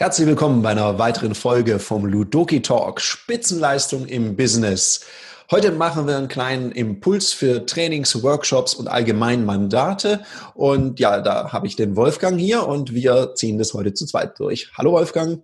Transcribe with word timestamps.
Herzlich 0.00 0.28
willkommen 0.28 0.62
bei 0.62 0.70
einer 0.70 0.98
weiteren 0.98 1.34
Folge 1.34 1.78
vom 1.78 2.06
Ludoki 2.06 2.62
Talk 2.62 3.00
Spitzenleistung 3.00 4.06
im 4.06 4.36
Business. 4.36 5.04
Heute 5.50 5.72
machen 5.72 6.06
wir 6.06 6.16
einen 6.16 6.28
kleinen 6.28 6.72
Impuls 6.72 7.32
für 7.32 7.66
Trainings, 7.66 8.22
Workshops 8.22 8.74
und 8.74 8.86
allgemein 8.86 9.44
Mandate. 9.44 10.22
Und 10.54 11.00
ja, 11.00 11.20
da 11.20 11.52
habe 11.52 11.66
ich 11.66 11.74
den 11.74 11.96
Wolfgang 11.96 12.38
hier 12.38 12.66
und 12.66 12.94
wir 12.94 13.34
ziehen 13.34 13.58
das 13.58 13.74
heute 13.74 13.92
zu 13.92 14.06
zweit 14.06 14.38
durch. 14.38 14.70
Hallo 14.78 14.92
Wolfgang. 14.92 15.42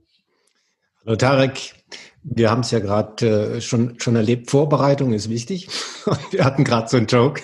Hallo 1.05 1.17
Tarek. 1.17 1.75
Wir 2.27 2.51
haben 2.51 2.61
es 2.61 2.71
ja 2.71 2.79
gerade 2.79 3.57
äh, 3.57 3.61
schon, 3.61 4.01
schon 4.01 4.17
erlebt. 4.17 4.51
Vorbereitung 4.51 5.13
ist 5.13 5.29
wichtig. 5.29 5.69
Wir 6.31 6.45
hatten 6.45 6.65
gerade 6.65 6.89
so 6.89 6.97
einen 6.97 7.07
Joke. 7.07 7.43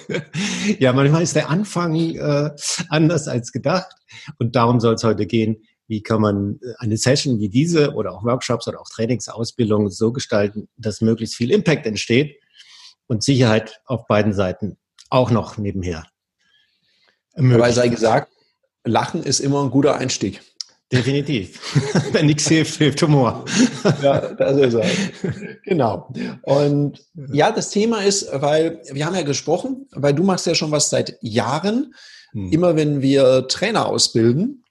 ja, 0.78 0.92
manchmal 0.92 1.22
ist 1.22 1.36
der 1.36 1.50
Anfang 1.50 1.94
äh, 1.94 2.50
anders 2.88 3.28
als 3.28 3.52
gedacht. 3.52 3.92
Und 4.38 4.56
darum 4.56 4.80
soll 4.80 4.94
es 4.94 5.04
heute 5.04 5.26
gehen 5.26 5.62
wie 5.90 6.02
kann 6.02 6.22
man 6.22 6.60
äh, 6.62 6.74
eine 6.78 6.96
Session 6.96 7.40
wie 7.40 7.48
diese 7.48 7.94
oder 7.94 8.12
auch 8.14 8.24
Workshops 8.24 8.68
oder 8.68 8.80
auch 8.80 8.88
Trainingsausbildungen 8.88 9.90
so 9.90 10.12
gestalten, 10.12 10.68
dass 10.76 11.00
möglichst 11.00 11.34
viel 11.34 11.50
Impact 11.50 11.84
entsteht 11.84 12.40
und 13.08 13.24
Sicherheit 13.24 13.82
auf 13.86 14.06
beiden 14.06 14.32
Seiten 14.32 14.78
auch 15.10 15.32
noch 15.32 15.58
nebenher. 15.58 16.06
Dabei 17.34 17.72
sei 17.72 17.88
gesagt, 17.88 18.32
Lachen 18.84 19.24
ist 19.24 19.40
immer 19.40 19.64
ein 19.64 19.70
guter 19.70 19.96
Einstieg. 19.96 20.40
Definitiv. 20.92 21.60
Wenn 22.12 22.26
nichts 22.26 22.48
hilft, 22.48 22.76
hilft 22.78 23.00
Humor. 23.02 23.44
ja, 24.02 24.20
das 24.34 24.56
ist 24.56 24.74
er. 24.74 24.86
Genau. 25.64 26.12
Und 26.42 27.00
ja, 27.32 27.52
das 27.52 27.70
Thema 27.70 28.02
ist, 28.02 28.28
weil 28.32 28.82
wir 28.92 29.06
haben 29.06 29.14
ja 29.14 29.22
gesprochen, 29.22 29.86
weil 29.92 30.14
du 30.14 30.24
machst 30.24 30.46
ja 30.46 30.54
schon 30.54 30.72
was 30.72 30.90
seit 30.90 31.16
Jahren. 31.20 31.94
Hm. 32.32 32.52
Immer 32.52 32.74
wenn 32.74 33.02
wir 33.02 33.46
Trainer 33.46 33.86
ausbilden, 33.86 34.64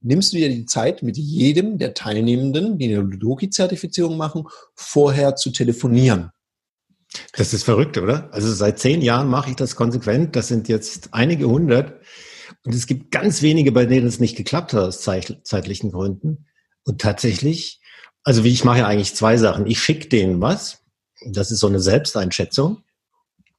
nimmst 0.00 0.32
du 0.32 0.36
dir 0.36 0.48
die 0.48 0.66
Zeit, 0.66 1.02
mit 1.02 1.16
jedem 1.16 1.78
der 1.78 1.94
Teilnehmenden, 1.94 2.78
die 2.78 2.86
eine 2.86 3.02
Ludoki-Zertifizierung 3.02 4.16
machen, 4.16 4.44
vorher 4.74 5.36
zu 5.36 5.50
telefonieren. 5.50 6.30
Das 7.32 7.52
ist 7.52 7.64
verrückt, 7.64 7.98
oder? 7.98 8.32
Also 8.32 8.52
seit 8.52 8.78
zehn 8.78 9.02
Jahren 9.02 9.28
mache 9.28 9.50
ich 9.50 9.56
das 9.56 9.74
konsequent. 9.74 10.36
Das 10.36 10.46
sind 10.48 10.68
jetzt 10.68 11.08
einige 11.12 11.48
hundert. 11.48 12.00
Und 12.64 12.74
es 12.74 12.86
gibt 12.86 13.10
ganz 13.10 13.42
wenige, 13.42 13.72
bei 13.72 13.86
denen 13.86 14.06
es 14.06 14.20
nicht 14.20 14.36
geklappt 14.36 14.72
hat 14.72 14.82
aus 14.82 15.00
zeitlichen 15.02 15.92
Gründen. 15.92 16.46
Und 16.84 17.00
tatsächlich, 17.00 17.80
also 18.24 18.44
wie 18.44 18.52
ich 18.52 18.64
mache 18.64 18.78
ja 18.78 18.86
eigentlich 18.86 19.14
zwei 19.14 19.36
Sachen. 19.36 19.66
Ich 19.66 19.80
schicke 19.80 20.08
denen 20.08 20.40
was. 20.40 20.82
Das 21.26 21.50
ist 21.50 21.60
so 21.60 21.66
eine 21.66 21.80
Selbsteinschätzung. 21.80 22.82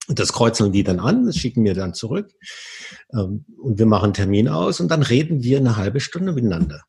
Und 0.08 0.20
das 0.20 0.34
kreuzeln 0.34 0.72
die 0.72 0.84
dann 0.84 1.00
an, 1.00 1.26
das 1.26 1.38
schicken 1.38 1.62
mir 1.62 1.74
dann 1.74 1.94
zurück. 1.94 2.32
Ähm, 3.14 3.46
und 3.62 3.80
wir 3.80 3.86
machen 3.86 4.06
einen 4.06 4.14
Termin 4.14 4.50
aus 4.50 4.80
und 4.80 4.90
dann 4.90 5.04
reden 5.04 5.44
wir 5.44 5.60
eine 5.60 5.78
halbe 5.78 6.00
Stunde 6.00 6.34
miteinander. 6.34 6.84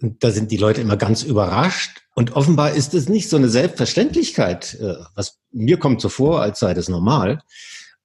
Und 0.00 0.24
da 0.24 0.30
sind 0.30 0.50
die 0.50 0.56
Leute 0.56 0.80
immer 0.80 0.96
ganz 0.96 1.22
überrascht. 1.22 2.02
Und 2.14 2.32
offenbar 2.32 2.72
ist 2.72 2.94
es 2.94 3.08
nicht 3.08 3.28
so 3.28 3.36
eine 3.36 3.48
Selbstverständlichkeit, 3.48 4.74
äh, 4.80 4.94
was 5.14 5.38
mir 5.52 5.78
kommt 5.78 6.00
so 6.00 6.08
vor, 6.08 6.40
als 6.40 6.58
sei 6.60 6.74
das 6.74 6.88
normal. 6.88 7.42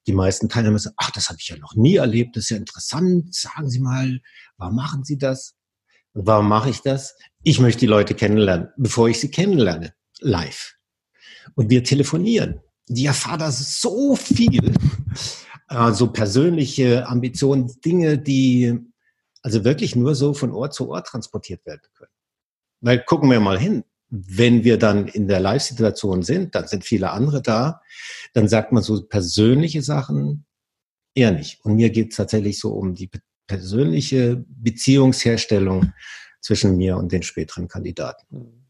Die 0.07 0.13
meisten 0.13 0.49
Teilnehmer 0.49 0.79
sagen, 0.79 0.95
ach, 0.97 1.11
das 1.11 1.29
habe 1.29 1.37
ich 1.39 1.47
ja 1.49 1.57
noch 1.57 1.75
nie 1.75 1.95
erlebt, 1.95 2.35
das 2.35 2.45
ist 2.45 2.49
ja 2.49 2.57
interessant. 2.57 3.33
Sagen 3.33 3.69
Sie 3.69 3.79
mal, 3.79 4.21
warum 4.57 4.75
machen 4.75 5.03
Sie 5.03 5.17
das? 5.17 5.55
Und 6.13 6.27
warum 6.27 6.47
mache 6.47 6.69
ich 6.69 6.81
das? 6.81 7.15
Ich 7.41 7.59
möchte 7.59 7.81
die 7.81 7.87
Leute 7.87 8.13
kennenlernen, 8.13 8.69
bevor 8.77 9.09
ich 9.09 9.19
sie 9.19 9.31
kennenlerne, 9.31 9.93
live. 10.19 10.75
Und 11.55 11.69
wir 11.69 11.83
telefonieren 11.83 12.61
die 12.87 13.05
erfahren 13.05 13.39
da 13.39 13.51
so 13.51 14.15
viel, 14.15 14.73
äh, 15.69 15.91
so 15.91 16.11
persönliche 16.11 17.07
Ambitionen, 17.07 17.71
Dinge, 17.83 18.17
die 18.17 18.77
also 19.41 19.63
wirklich 19.63 19.95
nur 19.95 20.15
so 20.15 20.33
von 20.33 20.51
Ort 20.51 20.73
zu 20.73 20.89
Ort 20.89 21.07
transportiert 21.07 21.65
werden 21.65 21.81
können. 21.95 22.11
Weil 22.81 23.03
gucken 23.03 23.29
wir 23.29 23.39
mal 23.39 23.59
hin, 23.59 23.83
wenn 24.15 24.63
wir 24.63 24.77
dann 24.77 25.07
in 25.07 25.27
der 25.27 25.39
Live-Situation 25.39 26.21
sind, 26.21 26.53
dann 26.53 26.67
sind 26.67 26.85
viele 26.85 27.09
andere 27.09 27.41
da, 27.41 27.81
dann 28.33 28.47
sagt 28.47 28.71
man 28.71 28.83
so 28.83 29.01
persönliche 29.03 29.81
Sachen 29.81 30.45
eher 31.15 31.31
nicht. 31.31 31.59
Und 31.65 31.75
mir 31.75 31.89
geht 31.89 32.11
es 32.11 32.17
tatsächlich 32.17 32.59
so 32.59 32.73
um 32.73 32.93
die 32.93 33.09
persönliche 33.47 34.45
Beziehungsherstellung 34.47 35.93
zwischen 36.41 36.77
mir 36.77 36.97
und 36.97 37.11
den 37.11 37.23
späteren 37.23 37.67
Kandidaten. 37.67 38.62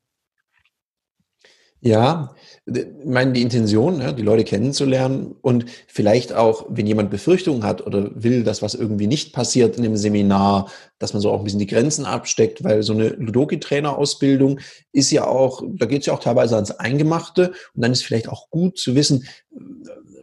Ja, 1.85 2.33
ich 2.65 2.85
meine, 3.03 3.33
die 3.33 3.41
Intention, 3.41 3.99
ja, 3.99 4.13
die 4.13 4.21
Leute 4.21 4.45
kennenzulernen 4.45 5.35
und 5.41 5.65
vielleicht 5.87 6.31
auch, 6.31 6.65
wenn 6.69 6.87
jemand 6.87 7.09
Befürchtungen 7.09 7.65
hat 7.65 7.85
oder 7.85 8.09
will, 8.15 8.45
dass 8.45 8.61
was 8.61 8.73
irgendwie 8.73 9.07
nicht 9.07 9.33
passiert 9.33 9.75
in 9.75 9.83
dem 9.83 9.97
Seminar, 9.97 10.71
dass 10.97 11.11
man 11.11 11.21
so 11.21 11.29
auch 11.29 11.39
ein 11.39 11.43
bisschen 11.43 11.59
die 11.59 11.67
Grenzen 11.67 12.05
absteckt, 12.05 12.63
weil 12.63 12.83
so 12.83 12.93
eine 12.93 13.09
Ludoki-Trainer-Ausbildung 13.09 14.61
ist 14.93 15.11
ja 15.11 15.27
auch, 15.27 15.61
da 15.73 15.85
geht 15.85 16.01
es 16.01 16.05
ja 16.05 16.13
auch 16.13 16.21
teilweise 16.21 16.55
ans 16.55 16.71
Eingemachte 16.71 17.49
und 17.75 17.81
dann 17.83 17.91
ist 17.91 18.05
vielleicht 18.05 18.29
auch 18.29 18.49
gut 18.49 18.77
zu 18.77 18.95
wissen, 18.95 19.27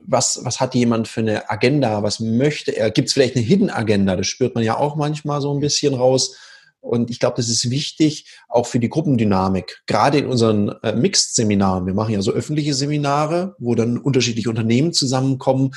was, 0.07 0.41
was 0.43 0.61
hat 0.61 0.75
jemand 0.75 1.09
für 1.09 1.21
eine 1.21 1.51
Agenda, 1.51 2.03
was 2.03 2.21
möchte 2.21 2.75
er, 2.75 2.91
gibt 2.91 3.09
es 3.09 3.13
vielleicht 3.13 3.37
eine 3.37 3.45
Hidden 3.45 3.69
Agenda, 3.69 4.17
das 4.17 4.29
spürt 4.29 4.55
man 4.55 4.65
ja 4.65 4.79
auch 4.79 4.97
manchmal 4.97 5.43
so 5.43 5.53
ein 5.53 5.61
bisschen 5.61 5.93
raus 5.93 6.39
und 6.81 7.11
ich 7.11 7.21
glaube, 7.21 7.37
das 7.37 7.49
ist 7.49 7.71
wichtig 7.71 8.27
auch 8.49 8.67
für 8.67 8.81
die 8.81 8.89
Gruppendynamik. 8.89 9.83
Gerade 9.87 10.19
in 10.19 10.27
unseren 10.27 10.71
äh, 10.83 10.95
Mixed-Seminaren. 10.95 11.87
Wir 11.87 11.95
machen 11.95 12.15
ja 12.15 12.23
so 12.23 12.33
öffentliche 12.33 12.75
Seminare, 12.75 13.55
wo 13.59 13.75
dann 13.75 13.99
unterschiedliche 13.99 14.49
Unternehmen 14.49 14.93
zusammenkommen. 14.93 15.73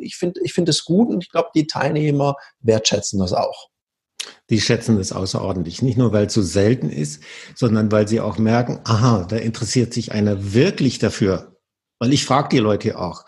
Ich 0.00 0.16
finde 0.16 0.40
ich 0.42 0.52
finde 0.52 0.70
es 0.70 0.84
gut 0.84 1.08
und 1.08 1.22
ich 1.22 1.30
glaube, 1.30 1.50
die 1.54 1.66
Teilnehmer 1.66 2.34
wertschätzen 2.60 3.20
das 3.20 3.32
auch. 3.32 3.68
Die 4.50 4.60
schätzen 4.60 4.98
das 4.98 5.12
außerordentlich. 5.12 5.82
Nicht 5.82 5.98
nur, 5.98 6.12
weil 6.12 6.26
es 6.26 6.34
so 6.34 6.42
selten 6.42 6.90
ist, 6.90 7.22
sondern 7.54 7.92
weil 7.92 8.08
sie 8.08 8.20
auch 8.20 8.38
merken, 8.38 8.80
aha, 8.84 9.26
da 9.28 9.36
interessiert 9.36 9.94
sich 9.94 10.12
einer 10.12 10.54
wirklich 10.54 10.98
dafür. 10.98 11.56
Weil 11.98 12.12
ich 12.12 12.24
frage 12.24 12.48
die 12.50 12.58
Leute 12.58 12.98
auch, 12.98 13.24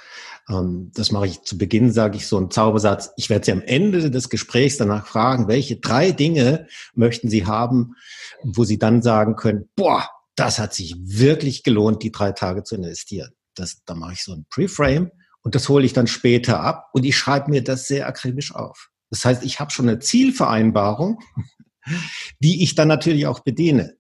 das 0.49 1.13
mache 1.13 1.27
ich 1.27 1.43
zu 1.43 1.59
Beginn, 1.59 1.93
sage 1.93 2.17
ich 2.17 2.27
so 2.27 2.39
einen 2.39 2.51
Zaubersatz. 2.51 3.11
Ich 3.17 3.29
werde 3.29 3.45
Sie 3.45 3.53
am 3.53 3.61
Ende 3.61 4.11
des 4.11 4.31
Gesprächs 4.31 4.79
danach 4.79 5.07
fragen, 5.07 5.47
welche 5.47 5.77
drei 5.77 6.11
Dinge 6.11 6.67
möchten 6.95 7.29
Sie 7.29 7.45
haben, 7.45 7.97
wo 8.43 8.65
Sie 8.65 8.79
dann 8.79 9.03
sagen 9.03 9.37
können, 9.37 9.69
boah, 9.77 10.09
das 10.37 10.59
hat 10.59 10.73
sich 10.73 10.95
wirklich 10.99 11.65
gelohnt, 11.65 12.03
die 12.03 12.13
drei 12.13 12.33
Tage 12.33 12.63
zu 12.63 12.77
investieren. 12.77 13.33
Das, 13.57 13.83
da 13.85 13.95
mache 13.95 14.15
ich 14.15 14.23
so 14.23 14.33
ein 14.33 14.47
Preframe 14.49 15.11
und 15.43 15.55
das 15.55 15.69
hole 15.69 15.85
ich 15.85 15.93
dann 15.93 16.07
später 16.07 16.61
ab 16.61 16.89
und 16.95 17.05
ich 17.05 17.17
schreibe 17.19 17.51
mir 17.51 17.63
das 17.63 17.87
sehr 17.87 18.07
akribisch 18.07 18.55
auf. 18.55 18.89
Das 19.11 19.27
heißt, 19.27 19.45
ich 19.45 19.61
habe 19.61 19.71
schon 19.71 19.89
eine 19.89 19.99
Zielvereinbarung, 19.99 21.19
die 22.41 22.63
ich 22.63 22.75
dann 22.75 22.89
natürlich 22.89 23.27
auch 23.27 23.41
bediene. 23.41 23.98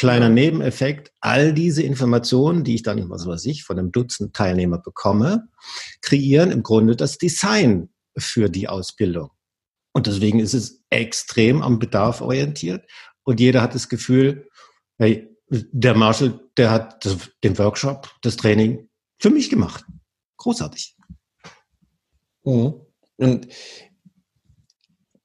Kleiner 0.00 0.30
Nebeneffekt, 0.30 1.12
all 1.20 1.52
diese 1.52 1.82
Informationen, 1.82 2.64
die 2.64 2.74
ich 2.74 2.82
dann, 2.82 3.10
was 3.10 3.26
weiß 3.26 3.44
ich, 3.44 3.64
von 3.64 3.78
einem 3.78 3.92
Dutzend 3.92 4.34
Teilnehmer 4.34 4.78
bekomme, 4.78 5.50
kreieren 6.00 6.50
im 6.50 6.62
Grunde 6.62 6.96
das 6.96 7.18
Design 7.18 7.90
für 8.16 8.48
die 8.48 8.66
Ausbildung. 8.66 9.28
Und 9.92 10.06
deswegen 10.06 10.40
ist 10.40 10.54
es 10.54 10.82
extrem 10.88 11.60
am 11.60 11.78
Bedarf 11.78 12.22
orientiert 12.22 12.90
und 13.24 13.40
jeder 13.40 13.60
hat 13.60 13.74
das 13.74 13.90
Gefühl, 13.90 14.48
hey, 14.96 15.28
der 15.50 15.94
Marshall, 15.94 16.40
der 16.56 16.70
hat 16.70 17.06
den 17.44 17.58
Workshop, 17.58 18.08
das 18.22 18.36
Training 18.36 18.88
für 19.18 19.28
mich 19.28 19.50
gemacht. 19.50 19.84
Großartig. 20.38 20.96
Mhm. 22.44 22.72
Und 23.18 23.48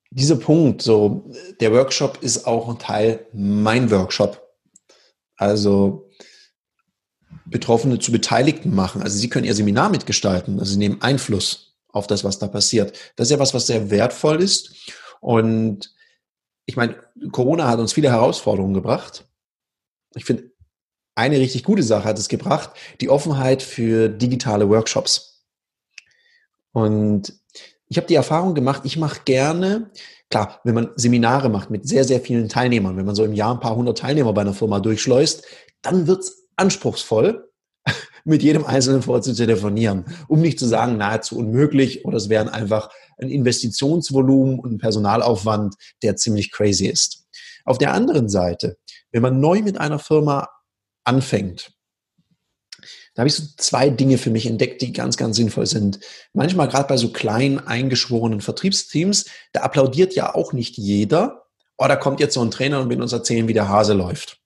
dieser 0.09 0.35
Punkt, 0.35 0.81
so, 0.81 1.31
der 1.61 1.71
Workshop 1.71 2.21
ist 2.21 2.45
auch 2.45 2.67
ein 2.67 2.77
Teil 2.77 3.25
mein 3.31 3.89
Workshop. 3.89 4.44
Also 5.37 6.09
Betroffene 7.45 7.99
zu 7.99 8.11
Beteiligten 8.11 8.73
machen. 8.73 9.01
Also 9.01 9.17
sie 9.17 9.29
können 9.29 9.45
ihr 9.45 9.55
Seminar 9.55 9.89
mitgestalten. 9.89 10.59
Also 10.59 10.73
sie 10.73 10.79
nehmen 10.79 11.01
Einfluss 11.01 11.75
auf 11.89 12.07
das, 12.07 12.23
was 12.23 12.39
da 12.39 12.47
passiert. 12.47 12.97
Das 13.15 13.27
ist 13.27 13.31
ja 13.31 13.39
was, 13.39 13.53
was 13.53 13.67
sehr 13.67 13.89
wertvoll 13.89 14.41
ist. 14.41 14.93
Und 15.21 15.93
ich 16.65 16.75
meine, 16.75 16.95
Corona 17.31 17.67
hat 17.67 17.79
uns 17.79 17.93
viele 17.93 18.11
Herausforderungen 18.11 18.73
gebracht. 18.73 19.27
Ich 20.15 20.25
finde, 20.25 20.51
eine 21.15 21.39
richtig 21.39 21.63
gute 21.63 21.83
Sache 21.83 22.05
hat 22.05 22.19
es 22.19 22.27
gebracht, 22.27 22.71
die 22.99 23.09
Offenheit 23.09 23.63
für 23.63 24.09
digitale 24.09 24.69
Workshops. 24.69 25.45
Und 26.73 27.33
ich 27.87 27.97
habe 27.97 28.07
die 28.07 28.15
Erfahrung 28.15 28.55
gemacht, 28.55 28.81
ich 28.83 28.97
mache 28.97 29.21
gerne 29.23 29.91
Klar, 30.29 30.59
wenn 30.63 30.75
man 30.75 30.89
Seminare 30.95 31.49
macht 31.49 31.69
mit 31.69 31.87
sehr, 31.87 32.03
sehr 32.03 32.19
vielen 32.19 32.49
Teilnehmern, 32.49 32.97
wenn 32.97 33.05
man 33.05 33.15
so 33.15 33.23
im 33.23 33.33
Jahr 33.33 33.53
ein 33.53 33.59
paar 33.59 33.75
hundert 33.75 33.99
Teilnehmer 33.99 34.33
bei 34.33 34.41
einer 34.41 34.53
Firma 34.53 34.79
durchschleust, 34.79 35.45
dann 35.81 36.07
wird's 36.07 36.47
anspruchsvoll, 36.55 37.51
mit 38.25 38.41
jedem 38.41 38.65
Einzelnen 38.65 39.03
vorher 39.03 39.21
zu 39.21 39.35
telefonieren, 39.35 40.05
um 40.27 40.41
nicht 40.41 40.57
zu 40.57 40.65
sagen, 40.65 40.97
nahezu 40.97 41.37
unmöglich 41.37 42.05
oder 42.05 42.17
es 42.17 42.29
wären 42.29 42.49
einfach 42.49 42.89
ein 43.17 43.29
Investitionsvolumen 43.29 44.59
und 44.59 44.73
ein 44.73 44.77
Personalaufwand, 44.79 45.75
der 46.01 46.15
ziemlich 46.15 46.51
crazy 46.51 46.87
ist. 46.87 47.27
Auf 47.63 47.77
der 47.77 47.93
anderen 47.93 48.27
Seite, 48.27 48.77
wenn 49.11 49.21
man 49.21 49.39
neu 49.39 49.61
mit 49.61 49.79
einer 49.79 49.99
Firma 49.99 50.49
anfängt, 51.03 51.74
Da 53.13 53.21
habe 53.21 53.27
ich 53.27 53.35
so 53.35 53.43
zwei 53.57 53.89
Dinge 53.89 54.17
für 54.17 54.29
mich 54.29 54.45
entdeckt, 54.45 54.81
die 54.81 54.93
ganz, 54.93 55.17
ganz 55.17 55.35
sinnvoll 55.35 55.65
sind. 55.65 55.99
Manchmal 56.33 56.67
gerade 56.67 56.87
bei 56.87 56.97
so 56.97 57.11
kleinen, 57.11 57.59
eingeschworenen 57.59 58.41
Vertriebsteams, 58.41 59.25
da 59.53 59.61
applaudiert 59.61 60.15
ja 60.15 60.35
auch 60.35 60.53
nicht 60.53 60.77
jeder. 60.77 61.45
Oh, 61.77 61.87
da 61.87 61.95
kommt 61.95 62.19
jetzt 62.19 62.33
so 62.33 62.41
ein 62.41 62.51
Trainer 62.51 62.79
und 62.81 62.89
will 62.89 63.01
uns 63.01 63.13
erzählen, 63.13 63.47
wie 63.47 63.53
der 63.53 63.69
Hase 63.69 63.93
läuft. 63.93 64.39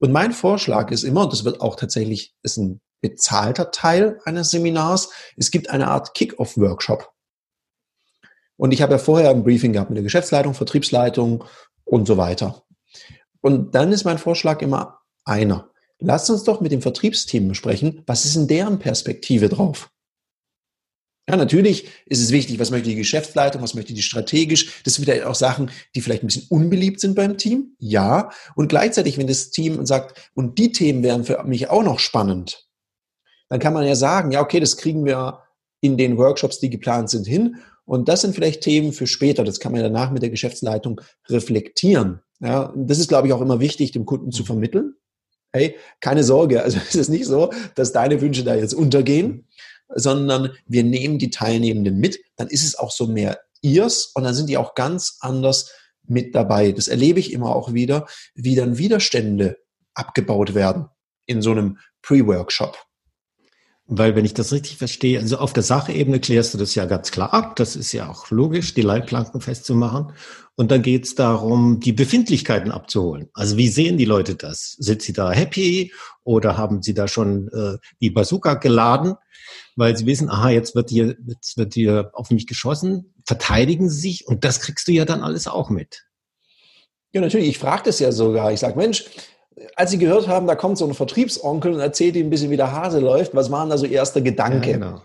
Und 0.00 0.12
mein 0.12 0.32
Vorschlag 0.32 0.90
ist 0.90 1.04
immer, 1.04 1.24
und 1.24 1.32
das 1.32 1.44
wird 1.44 1.60
auch 1.60 1.76
tatsächlich, 1.76 2.34
ist 2.42 2.56
ein 2.56 2.80
bezahlter 3.00 3.70
Teil 3.70 4.18
eines 4.24 4.50
Seminars, 4.50 5.10
es 5.36 5.50
gibt 5.50 5.70
eine 5.70 5.88
Art 5.88 6.14
Kick-Off-Workshop. 6.14 7.10
Und 8.56 8.72
ich 8.72 8.82
habe 8.82 8.92
ja 8.92 8.98
vorher 8.98 9.30
ein 9.30 9.42
Briefing 9.42 9.72
gehabt 9.72 9.90
mit 9.90 9.96
der 9.96 10.04
Geschäftsleitung, 10.04 10.54
Vertriebsleitung 10.54 11.44
und 11.84 12.06
so 12.06 12.16
weiter. 12.16 12.62
Und 13.40 13.74
dann 13.74 13.92
ist 13.92 14.04
mein 14.04 14.18
Vorschlag 14.18 14.60
immer 14.60 15.00
einer. 15.24 15.69
Lasst 16.00 16.30
uns 16.30 16.44
doch 16.44 16.60
mit 16.60 16.72
dem 16.72 16.82
Vertriebsteam 16.82 17.48
besprechen, 17.48 18.02
was 18.06 18.24
ist 18.24 18.36
in 18.36 18.48
deren 18.48 18.78
Perspektive 18.78 19.48
drauf? 19.48 19.90
Ja, 21.28 21.36
natürlich 21.36 21.86
ist 22.06 22.20
es 22.20 22.32
wichtig, 22.32 22.58
was 22.58 22.70
möchte 22.70 22.88
die 22.88 22.96
Geschäftsleitung, 22.96 23.62
was 23.62 23.74
möchte 23.74 23.94
die 23.94 24.02
strategisch. 24.02 24.82
Das 24.82 24.94
sind 24.94 25.04
vielleicht 25.04 25.24
auch 25.24 25.34
Sachen, 25.36 25.70
die 25.94 26.00
vielleicht 26.00 26.24
ein 26.24 26.26
bisschen 26.26 26.46
unbeliebt 26.48 26.98
sind 26.98 27.14
beim 27.14 27.36
Team. 27.36 27.76
Ja. 27.78 28.30
Und 28.56 28.68
gleichzeitig, 28.68 29.16
wenn 29.16 29.28
das 29.28 29.50
Team 29.50 29.84
sagt, 29.86 30.30
und 30.34 30.58
die 30.58 30.72
Themen 30.72 31.04
wären 31.04 31.24
für 31.24 31.44
mich 31.44 31.68
auch 31.68 31.84
noch 31.84 32.00
spannend, 32.00 32.66
dann 33.48 33.60
kann 33.60 33.74
man 33.74 33.86
ja 33.86 33.94
sagen, 33.94 34.32
ja, 34.32 34.40
okay, 34.40 34.58
das 34.58 34.76
kriegen 34.76 35.04
wir 35.04 35.44
in 35.80 35.96
den 35.96 36.16
Workshops, 36.16 36.58
die 36.58 36.70
geplant 36.70 37.10
sind, 37.10 37.26
hin. 37.26 37.56
Und 37.84 38.08
das 38.08 38.22
sind 38.22 38.34
vielleicht 38.34 38.62
Themen 38.62 38.92
für 38.92 39.06
später. 39.06 39.44
Das 39.44 39.60
kann 39.60 39.72
man 39.72 39.82
danach 39.82 40.10
mit 40.10 40.22
der 40.22 40.30
Geschäftsleitung 40.30 41.00
reflektieren. 41.28 42.20
Ja, 42.40 42.72
das 42.74 42.98
ist, 42.98 43.08
glaube 43.08 43.28
ich, 43.28 43.34
auch 43.34 43.40
immer 43.40 43.60
wichtig, 43.60 43.92
dem 43.92 44.06
Kunden 44.06 44.32
zu 44.32 44.44
vermitteln 44.44 44.94
hey, 45.52 45.76
keine 46.00 46.24
Sorge, 46.24 46.62
also 46.62 46.78
es 46.88 46.94
ist 46.94 47.08
nicht 47.08 47.26
so, 47.26 47.52
dass 47.74 47.92
deine 47.92 48.20
Wünsche 48.20 48.44
da 48.44 48.54
jetzt 48.54 48.74
untergehen, 48.74 49.46
sondern 49.94 50.52
wir 50.66 50.84
nehmen 50.84 51.18
die 51.18 51.30
Teilnehmenden 51.30 51.98
mit, 51.98 52.20
dann 52.36 52.48
ist 52.48 52.64
es 52.64 52.78
auch 52.78 52.92
so 52.92 53.06
mehr 53.06 53.40
ihrs 53.62 54.06
und 54.14 54.24
dann 54.24 54.34
sind 54.34 54.48
die 54.48 54.56
auch 54.56 54.74
ganz 54.74 55.18
anders 55.20 55.72
mit 56.06 56.34
dabei. 56.34 56.72
Das 56.72 56.88
erlebe 56.88 57.20
ich 57.20 57.32
immer 57.32 57.54
auch 57.54 57.72
wieder, 57.72 58.06
wie 58.34 58.54
dann 58.54 58.78
Widerstände 58.78 59.58
abgebaut 59.94 60.54
werden 60.54 60.88
in 61.26 61.42
so 61.42 61.50
einem 61.50 61.78
Pre-Workshop. 62.02 62.78
Weil, 63.92 64.14
wenn 64.14 64.24
ich 64.24 64.34
das 64.34 64.52
richtig 64.52 64.76
verstehe, 64.76 65.18
also 65.18 65.38
auf 65.38 65.52
der 65.52 65.64
Sachebene 65.64 66.20
klärst 66.20 66.54
du 66.54 66.58
das 66.58 66.76
ja 66.76 66.84
ganz 66.84 67.10
klar 67.10 67.34
ab. 67.34 67.56
Das 67.56 67.74
ist 67.74 67.90
ja 67.90 68.08
auch 68.08 68.30
logisch, 68.30 68.72
die 68.72 68.82
Leitplanken 68.82 69.40
festzumachen. 69.40 70.12
Und 70.54 70.70
dann 70.70 70.82
geht 70.82 71.06
es 71.06 71.16
darum, 71.16 71.80
die 71.80 71.92
Befindlichkeiten 71.92 72.70
abzuholen. 72.70 73.30
Also 73.34 73.56
wie 73.56 73.66
sehen 73.66 73.96
die 73.96 74.04
Leute 74.04 74.36
das? 74.36 74.76
Sind 74.78 75.02
sie 75.02 75.12
da 75.12 75.32
happy 75.32 75.92
oder 76.22 76.56
haben 76.56 76.82
sie 76.82 76.94
da 76.94 77.08
schon 77.08 77.48
äh, 77.48 77.78
die 78.00 78.10
Bazooka 78.10 78.54
geladen, 78.54 79.16
weil 79.74 79.96
sie 79.96 80.06
wissen, 80.06 80.30
aha, 80.30 80.50
jetzt 80.50 80.76
wird 80.76 80.90
hier, 80.90 81.16
jetzt 81.26 81.56
wird 81.56 81.74
hier 81.74 82.10
auf 82.12 82.30
mich 82.30 82.46
geschossen, 82.46 83.12
verteidigen 83.26 83.90
sie 83.90 84.00
sich 84.00 84.28
und 84.28 84.44
das 84.44 84.60
kriegst 84.60 84.86
du 84.86 84.92
ja 84.92 85.04
dann 85.04 85.22
alles 85.22 85.48
auch 85.48 85.68
mit. 85.68 86.04
Ja, 87.12 87.20
natürlich. 87.20 87.48
Ich 87.48 87.58
frage 87.58 87.82
das 87.86 87.98
ja 87.98 88.12
sogar. 88.12 88.52
Ich 88.52 88.60
sage, 88.60 88.78
Mensch, 88.78 89.06
als 89.76 89.90
Sie 89.90 89.98
gehört 89.98 90.28
haben, 90.28 90.46
da 90.46 90.54
kommt 90.54 90.78
so 90.78 90.86
ein 90.86 90.94
Vertriebsonkel 90.94 91.72
und 91.72 91.80
erzählt 91.80 92.16
Ihnen 92.16 92.28
ein 92.28 92.30
bisschen, 92.30 92.50
wie 92.50 92.56
der 92.56 92.72
Hase 92.72 93.00
läuft, 93.00 93.34
was 93.34 93.50
war 93.50 93.62
denn 93.62 93.70
da 93.70 93.78
so 93.78 93.86
erster 93.86 94.20
Gedanke? 94.20 94.70
Ja, 94.70 94.76
genau. 94.76 95.02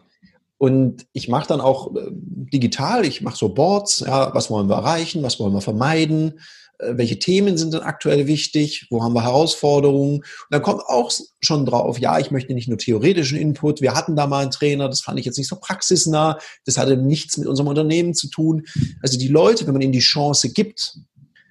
Und 0.58 1.06
ich 1.12 1.28
mache 1.28 1.48
dann 1.48 1.62
auch 1.62 1.94
äh, 1.96 2.08
digital, 2.12 3.06
ich 3.06 3.22
mache 3.22 3.36
so 3.36 3.50
Boards, 3.50 4.00
ja, 4.00 4.34
was 4.34 4.50
wollen 4.50 4.70
wir 4.70 4.76
erreichen, 4.76 5.22
was 5.22 5.40
wollen 5.40 5.54
wir 5.54 5.62
vermeiden, 5.62 6.40
äh, 6.80 6.94
welche 6.96 7.20
Themen 7.20 7.58
sind 7.58 7.74
denn 7.74 7.82
aktuell 7.82 8.26
wichtig, 8.26 8.88
wo 8.90 9.04
haben 9.04 9.14
wir 9.14 9.24
Herausforderungen. 9.24 10.20
Und 10.20 10.26
dann 10.50 10.62
kommt 10.62 10.82
auch 10.88 11.12
schon 11.42 11.66
drauf, 11.66 12.00
ja, 12.00 12.20
ich 12.20 12.32
möchte 12.32 12.54
nicht 12.54 12.70
nur 12.70 12.78
theoretischen 12.78 13.38
Input, 13.38 13.82
wir 13.82 13.94
hatten 13.94 14.16
da 14.16 14.28
mal 14.28 14.44
einen 14.44 14.52
Trainer, 14.52 14.88
das 14.88 15.02
fand 15.02 15.20
ich 15.20 15.26
jetzt 15.26 15.38
nicht 15.38 15.50
so 15.50 15.58
praxisnah, 15.58 16.40
das 16.66 16.78
hatte 16.78 16.96
nichts 16.96 17.38
mit 17.38 17.48
unserem 17.48 17.68
Unternehmen 17.68 18.14
zu 18.14 18.30
tun. 18.30 18.66
Also 19.02 19.20
die 19.20 19.28
Leute, 19.28 19.68
wenn 19.68 19.74
man 19.74 19.82
ihnen 19.82 19.92
die 19.92 20.00
Chance 20.00 20.54
gibt, 20.54 21.00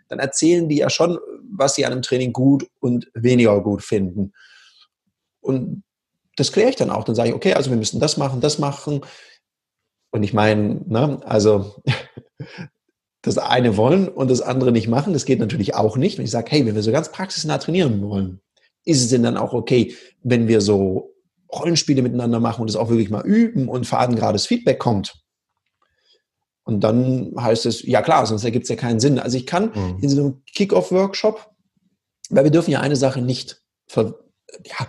dann 0.09 0.19
erzählen 0.19 0.69
die 0.69 0.79
ja 0.79 0.89
schon, 0.89 1.19
was 1.51 1.75
sie 1.75 1.85
an 1.85 1.93
einem 1.93 2.03
Training 2.03 2.33
gut 2.33 2.69
und 2.81 3.11
weniger 3.15 3.61
gut 3.63 3.83
finden. 3.83 4.33
Und 5.41 5.83
das 6.37 6.53
kläre 6.53 6.71
ich 6.71 6.77
dann 6.77 6.91
auch. 6.91 7.05
Dann 7.05 7.15
sage 7.15 7.31
ich, 7.31 7.35
okay, 7.35 7.55
also 7.55 7.71
wir 7.71 7.77
müssen 7.77 8.01
das 8.01 8.17
machen, 8.17 8.41
das 8.41 8.59
machen. 8.59 9.03
Und 10.11 10.23
ich 10.23 10.33
meine, 10.33 10.81
ne, 10.87 11.21
also 11.25 11.83
das 13.23 13.39
eine 13.39 13.77
wollen 13.77 14.09
und 14.09 14.31
das 14.31 14.41
andere 14.41 14.73
nicht 14.73 14.89
machen, 14.89 15.13
das 15.13 15.25
geht 15.25 15.41
natürlich 15.41 15.75
auch 15.75 15.97
nicht. 15.97 16.19
Wenn 16.19 16.25
ich 16.25 16.31
sage, 16.31 16.51
hey, 16.51 16.67
wenn 16.67 16.75
wir 16.75 16.83
so 16.83 16.93
ganz 16.93 17.11
praxisnah 17.11 17.59
trainieren 17.59 18.03
wollen, 18.03 18.41
ist 18.85 19.03
es 19.03 19.09
denn 19.09 19.23
dann 19.23 19.37
auch 19.37 19.55
okay, 19.55 19.95
wenn 20.23 20.47
wir 20.49 20.61
so 20.61 21.15
Rollenspiele 21.53 22.03
miteinander 22.03 22.41
machen 22.41 22.63
und 22.63 22.69
es 22.69 22.77
auch 22.77 22.91
wirklich 22.91 23.11
mal 23.11 23.25
üben 23.25 23.69
und 23.69 23.87
fadengerades 23.87 24.47
Feedback 24.47 24.79
kommt? 24.79 25.24
Und 26.65 26.81
dann 26.81 27.35
heißt 27.39 27.67
es, 27.67 27.83
ja 27.83 28.01
klar, 28.03 28.27
sonst 28.27 28.45
ergibt 28.45 28.65
es 28.65 28.71
ja 28.71 28.77
keinen 28.77 28.99
Sinn. 28.99 29.19
Also 29.19 29.37
ich 29.37 29.47
kann 29.47 29.73
mhm. 29.75 29.99
in 30.01 30.09
so 30.09 30.21
einem 30.21 30.43
Kick-Off-Workshop, 30.55 31.51
weil 32.31 32.45
wir 32.45 32.51
dürfen 32.51 32.71
ja 32.71 32.81
eine 32.81 32.97
Sache 32.97 33.21
nicht, 33.21 33.63
ver, 33.87 34.19
ja, 34.65 34.87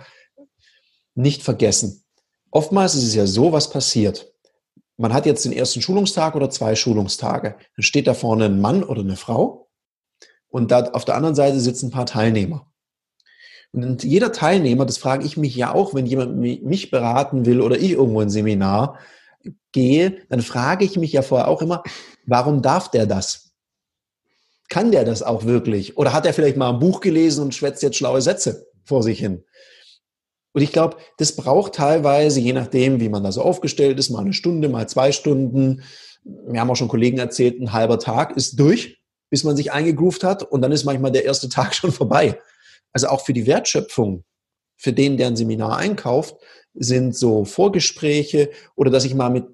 nicht 1.14 1.42
vergessen. 1.42 2.04
Oftmals 2.50 2.94
ist 2.94 3.04
es 3.04 3.14
ja 3.14 3.26
so, 3.26 3.52
was 3.52 3.70
passiert. 3.70 4.32
Man 4.96 5.12
hat 5.12 5.26
jetzt 5.26 5.44
den 5.44 5.52
ersten 5.52 5.82
Schulungstag 5.82 6.34
oder 6.34 6.48
zwei 6.48 6.74
Schulungstage. 6.74 7.56
Dann 7.76 7.82
steht 7.82 8.06
da 8.06 8.14
vorne 8.14 8.46
ein 8.46 8.60
Mann 8.60 8.82
oder 8.82 9.02
eine 9.02 9.16
Frau 9.16 9.68
und 10.48 10.70
da 10.70 10.90
auf 10.92 11.04
der 11.04 11.16
anderen 11.16 11.34
Seite 11.34 11.60
sitzen 11.60 11.88
ein 11.88 11.92
paar 11.92 12.06
Teilnehmer. 12.06 12.66
Und 13.72 14.04
jeder 14.04 14.32
Teilnehmer, 14.32 14.86
das 14.86 14.96
frage 14.96 15.26
ich 15.26 15.36
mich 15.36 15.54
ja 15.54 15.74
auch, 15.74 15.92
wenn 15.92 16.06
jemand 16.06 16.38
mich 16.38 16.90
beraten 16.90 17.44
will 17.44 17.60
oder 17.60 17.78
ich 17.78 17.90
irgendwo 17.90 18.20
ein 18.20 18.30
Seminar, 18.30 18.98
gehe, 19.72 20.18
dann 20.28 20.42
frage 20.42 20.84
ich 20.84 20.96
mich 20.96 21.12
ja 21.12 21.22
vorher 21.22 21.48
auch 21.48 21.62
immer, 21.62 21.82
warum 22.26 22.62
darf 22.62 22.90
der 22.90 23.06
das? 23.06 23.52
Kann 24.68 24.90
der 24.90 25.04
das 25.04 25.22
auch 25.22 25.44
wirklich? 25.44 25.96
Oder 25.96 26.12
hat 26.12 26.26
er 26.26 26.34
vielleicht 26.34 26.56
mal 26.56 26.70
ein 26.70 26.78
Buch 26.78 27.00
gelesen 27.00 27.44
und 27.44 27.54
schwätzt 27.54 27.82
jetzt 27.82 27.96
schlaue 27.96 28.20
Sätze 28.20 28.66
vor 28.84 29.02
sich 29.02 29.18
hin? 29.18 29.44
Und 30.56 30.62
ich 30.62 30.72
glaube, 30.72 30.96
das 31.18 31.36
braucht 31.36 31.74
teilweise, 31.74 32.40
je 32.40 32.54
nachdem, 32.54 32.98
wie 32.98 33.10
man 33.10 33.22
da 33.22 33.30
so 33.30 33.42
aufgestellt 33.42 33.98
ist, 33.98 34.08
mal 34.08 34.20
eine 34.20 34.32
Stunde, 34.32 34.70
mal 34.70 34.88
zwei 34.88 35.12
Stunden. 35.12 35.82
Wir 36.24 36.60
haben 36.60 36.70
auch 36.70 36.76
schon 36.76 36.88
Kollegen 36.88 37.18
erzählt, 37.18 37.60
ein 37.60 37.74
halber 37.74 37.98
Tag 37.98 38.36
ist 38.36 38.58
durch, 38.58 38.98
bis 39.28 39.44
man 39.44 39.54
sich 39.54 39.72
eingegroovt 39.72 40.24
hat 40.24 40.42
und 40.42 40.62
dann 40.62 40.72
ist 40.72 40.84
manchmal 40.84 41.12
der 41.12 41.26
erste 41.26 41.48
Tag 41.50 41.74
schon 41.74 41.92
vorbei. 41.92 42.40
Also 42.92 43.08
auch 43.08 43.20
für 43.20 43.34
die 43.34 43.46
Wertschöpfung, 43.46 44.24
für 44.76 44.92
den, 44.92 45.16
der 45.16 45.28
ein 45.28 45.36
Seminar 45.36 45.76
einkauft, 45.76 46.36
sind 46.74 47.16
so 47.16 47.44
Vorgespräche 47.44 48.50
oder 48.74 48.90
dass 48.90 49.04
ich 49.04 49.14
mal 49.14 49.30
mit 49.30 49.46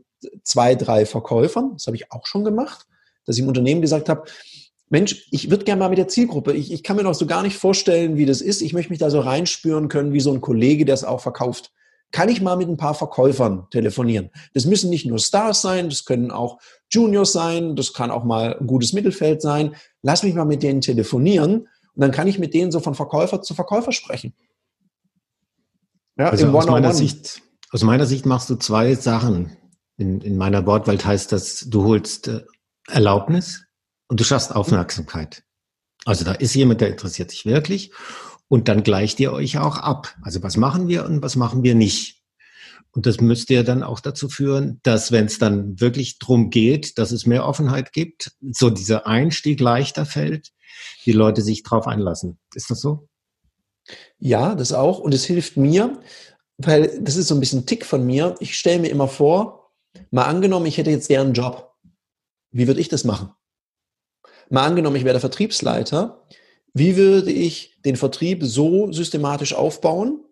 zwei, 0.42 0.74
drei 0.74 1.06
Verkäufern, 1.06 1.72
das 1.74 1.86
habe 1.86 1.96
ich 1.96 2.10
auch 2.12 2.26
schon 2.26 2.44
gemacht, 2.44 2.86
dass 3.26 3.36
ich 3.36 3.42
im 3.42 3.48
Unternehmen 3.48 3.80
gesagt 3.80 4.08
habe, 4.08 4.25
Mensch, 4.88 5.26
ich 5.30 5.50
würde 5.50 5.64
gerne 5.64 5.80
mal 5.80 5.88
mit 5.88 5.97
der 5.97 6.08
Zielgruppe, 6.08 6.52
ich, 6.52 6.70
ich 6.70 6.82
kann 6.82 6.97
mir 6.97 7.02
noch 7.02 7.14
so 7.14 7.26
gar 7.26 7.42
nicht 7.42 7.56
vorstellen, 7.56 8.18
wie 8.18 8.26
das 8.26 8.42
ist. 8.42 8.61
Ich 8.61 8.75
möchte 8.75 8.90
mich 8.90 8.99
da 8.99 9.08
so 9.08 9.20
reinspüren 9.20 9.88
können, 9.88 10.12
wie 10.12 10.20
so 10.20 10.30
ein 10.30 10.42
Kollege, 10.42 10.85
der 10.85 10.94
es 10.94 11.02
auch 11.02 11.20
verkauft. 11.20 11.73
Kann 12.11 12.28
ich 12.28 12.42
mal 12.42 12.56
mit 12.56 12.68
ein 12.68 12.76
paar 12.76 12.92
Verkäufern 12.92 13.66
telefonieren? 13.70 14.28
Das 14.52 14.66
müssen 14.66 14.90
nicht 14.90 15.06
nur 15.06 15.18
Stars 15.18 15.62
sein, 15.62 15.88
das 15.88 16.04
können 16.04 16.30
auch 16.30 16.58
Juniors 16.90 17.32
sein, 17.32 17.75
das 17.75 17.94
kann 17.94 18.11
auch 18.11 18.25
mal 18.25 18.58
ein 18.58 18.66
gutes 18.66 18.92
Mittelfeld 18.92 19.40
sein. 19.40 19.75
Lass 20.02 20.23
mich 20.23 20.35
mal 20.35 20.44
mit 20.44 20.62
denen 20.62 20.82
telefonieren 20.82 21.68
und 21.94 22.00
dann 22.00 22.11
kann 22.11 22.28
ich 22.28 22.38
mit 22.38 22.52
denen 22.52 22.70
so 22.70 22.80
von 22.80 22.94
Verkäufer 22.94 23.40
zu 23.40 23.54
Verkäufer 23.54 23.92
sprechen. 23.92 24.35
Ja, 26.19 26.28
also 26.28 26.47
aus 26.49 26.66
meiner, 26.66 26.92
Sicht, 26.92 27.42
aus 27.71 27.83
meiner 27.83 28.07
Sicht 28.07 28.26
machst 28.26 28.50
du 28.50 28.57
zwei 28.57 28.95
Sachen. 28.95 29.57
In, 29.97 30.21
in 30.21 30.37
meiner 30.37 30.66
Wortwelt 30.66 31.04
heißt 31.04 31.33
das, 31.33 31.66
du 31.69 31.85
holst 31.85 32.28
äh, 32.28 32.42
Erlaubnis 32.88 33.64
und 34.09 34.21
du 34.21 34.25
schaffst 34.25 34.54
Aufmerksamkeit. 34.54 35.45
Also 36.04 36.25
da 36.25 36.33
ist 36.33 36.54
jemand, 36.54 36.81
der 36.81 36.88
interessiert 36.88 37.31
sich 37.31 37.47
wirklich 37.47 37.92
und 38.49 38.69
dann 38.69 38.83
gleicht 38.83 39.21
ihr 39.21 39.33
euch 39.33 39.59
auch 39.59 39.78
ab. 39.78 40.14
Also 40.23 40.42
was 40.42 40.57
machen 40.57 40.88
wir 40.88 41.04
und 41.04 41.23
was 41.23 41.37
machen 41.37 41.62
wir 41.62 41.75
nicht? 41.75 42.23
Und 42.90 43.07
das 43.07 43.21
müsste 43.21 43.54
ja 43.54 43.62
dann 43.62 43.83
auch 43.83 44.00
dazu 44.00 44.28
führen, 44.28 44.81
dass 44.83 45.12
wenn 45.12 45.25
es 45.25 45.38
dann 45.38 45.81
wirklich 45.81 46.19
drum 46.19 46.50
geht, 46.50 46.99
dass 46.99 47.11
es 47.11 47.25
mehr 47.25 47.47
Offenheit 47.47 47.92
gibt, 47.92 48.33
so 48.50 48.69
dieser 48.69 49.07
Einstieg 49.07 49.61
leichter 49.61 50.04
fällt, 50.04 50.52
die 51.07 51.12
Leute 51.12 51.40
sich 51.40 51.62
drauf 51.62 51.87
einlassen. 51.87 52.38
Ist 52.54 52.71
das 52.71 52.81
so? 52.81 53.09
Ja, 54.18 54.54
das 54.54 54.72
auch. 54.72 54.98
Und 54.98 55.14
es 55.14 55.24
hilft 55.24 55.56
mir, 55.56 56.00
weil 56.58 57.00
das 57.00 57.16
ist 57.16 57.28
so 57.28 57.34
ein 57.34 57.40
bisschen 57.40 57.66
Tick 57.66 57.84
von 57.84 58.04
mir. 58.06 58.34
Ich 58.40 58.56
stelle 58.56 58.80
mir 58.80 58.88
immer 58.88 59.08
vor, 59.08 59.72
mal 60.10 60.24
angenommen, 60.24 60.66
ich 60.66 60.78
hätte 60.78 60.90
jetzt 60.90 61.10
deren 61.10 61.32
Job. 61.32 61.74
Wie 62.50 62.66
würde 62.66 62.80
ich 62.80 62.88
das 62.88 63.04
machen? 63.04 63.32
Mal 64.50 64.66
angenommen, 64.66 64.96
ich 64.96 65.04
wäre 65.04 65.14
der 65.14 65.20
Vertriebsleiter. 65.20 66.24
Wie 66.74 66.96
würde 66.96 67.30
ich 67.30 67.78
den 67.84 67.96
Vertrieb 67.96 68.42
so 68.44 68.92
systematisch 68.92 69.54
aufbauen? 69.54 70.24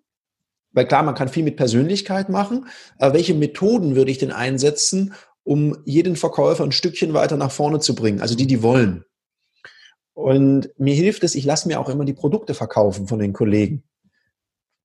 Weil 0.73 0.87
klar, 0.87 1.03
man 1.03 1.15
kann 1.15 1.29
viel 1.29 1.43
mit 1.43 1.57
Persönlichkeit 1.57 2.29
machen, 2.29 2.67
aber 2.99 3.15
welche 3.15 3.35
Methoden 3.35 3.97
würde 3.97 4.11
ich 4.11 4.19
denn 4.19 4.31
einsetzen, 4.31 5.15
um 5.43 5.77
jeden 5.85 6.17
Verkäufer 6.17 6.63
ein 6.63 6.73
Stückchen 6.73 7.13
weiter 7.13 7.37
nach 7.37 7.51
vorne 7.51 7.81
zu 7.81 7.95
bringen? 7.95 8.21
Also 8.21 8.37
die, 8.37 8.47
die 8.47 8.63
wollen. 8.63 9.05
Und 10.21 10.71
mir 10.77 10.95
hilft 10.95 11.25
es, 11.25 11.35
ich 11.35 11.45
lasse 11.45 11.67
mir 11.67 11.81
auch 11.81 11.89
immer 11.89 12.05
die 12.05 12.13
Produkte 12.13 12.53
verkaufen 12.53 13.07
von 13.09 13.19
den 13.19 13.33
Kollegen. 13.33 13.83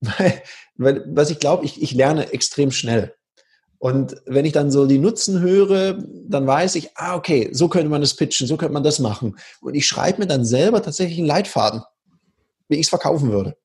Weil, 0.00 0.42
weil 0.76 1.04
was 1.06 1.30
ich 1.30 1.38
glaube, 1.38 1.64
ich, 1.64 1.82
ich 1.82 1.92
lerne 1.92 2.30
extrem 2.32 2.70
schnell. 2.70 3.14
Und 3.78 4.16
wenn 4.26 4.44
ich 4.44 4.52
dann 4.52 4.70
so 4.70 4.86
die 4.86 4.98
Nutzen 4.98 5.40
höre, 5.40 5.98
dann 6.28 6.46
weiß 6.46 6.74
ich, 6.74 6.90
ah, 6.96 7.16
okay, 7.16 7.48
so 7.52 7.68
könnte 7.68 7.88
man 7.88 8.02
das 8.02 8.14
pitchen, 8.14 8.46
so 8.46 8.58
könnte 8.58 8.74
man 8.74 8.84
das 8.84 8.98
machen. 8.98 9.36
Und 9.62 9.74
ich 9.74 9.86
schreibe 9.86 10.20
mir 10.20 10.26
dann 10.26 10.44
selber 10.44 10.82
tatsächlich 10.82 11.18
einen 11.18 11.26
Leitfaden, 11.26 11.82
wie 12.68 12.76
ich 12.76 12.82
es 12.82 12.90
verkaufen 12.90 13.32
würde. 13.32 13.56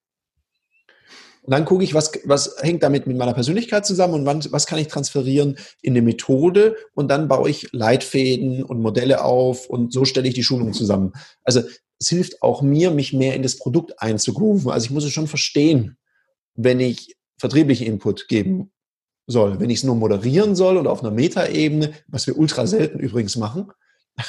Und 1.43 1.51
dann 1.51 1.65
gucke 1.65 1.83
ich, 1.83 1.95
was, 1.95 2.11
was 2.25 2.57
hängt 2.61 2.83
damit 2.83 3.07
mit 3.07 3.17
meiner 3.17 3.33
Persönlichkeit 3.33 3.85
zusammen 3.85 4.13
und 4.13 4.25
wann, 4.25 4.43
was 4.51 4.67
kann 4.67 4.77
ich 4.77 4.87
transferieren 4.87 5.57
in 5.81 5.93
eine 5.93 6.03
Methode 6.03 6.75
und 6.93 7.09
dann 7.09 7.27
baue 7.27 7.49
ich 7.49 7.69
Leitfäden 7.71 8.63
und 8.63 8.79
Modelle 8.79 9.23
auf 9.23 9.67
und 9.67 9.91
so 9.91 10.05
stelle 10.05 10.27
ich 10.27 10.35
die 10.35 10.43
Schulung 10.43 10.73
zusammen. 10.73 11.13
Also 11.43 11.61
es 11.99 12.09
hilft 12.09 12.43
auch 12.43 12.61
mir, 12.61 12.91
mich 12.91 13.13
mehr 13.13 13.35
in 13.35 13.41
das 13.41 13.57
Produkt 13.57 14.01
einzugrooven. 14.01 14.69
Also 14.71 14.85
ich 14.85 14.91
muss 14.91 15.03
es 15.03 15.11
schon 15.11 15.27
verstehen, 15.27 15.97
wenn 16.53 16.79
ich 16.79 17.15
vertrieblichen 17.39 17.87
Input 17.87 18.27
geben 18.27 18.71
soll. 19.25 19.59
Wenn 19.59 19.71
ich 19.71 19.79
es 19.79 19.83
nur 19.83 19.95
moderieren 19.95 20.55
soll 20.55 20.77
oder 20.77 20.91
auf 20.91 21.03
einer 21.03 21.11
Metaebene, 21.11 21.93
was 22.07 22.27
wir 22.27 22.37
ultra 22.37 22.67
selten 22.67 22.99
übrigens 22.99 23.35
machen, 23.35 23.71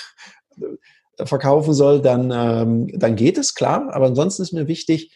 verkaufen 1.25 1.75
soll, 1.75 2.01
dann, 2.01 2.31
ähm, 2.31 2.99
dann 2.99 3.17
geht 3.17 3.37
es, 3.37 3.55
klar. 3.55 3.93
Aber 3.93 4.07
ansonsten 4.07 4.43
ist 4.43 4.53
mir 4.53 4.67
wichtig, 4.67 5.15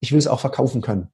ich 0.00 0.12
will 0.12 0.18
es 0.18 0.26
auch 0.26 0.40
verkaufen 0.40 0.82
können. 0.82 1.08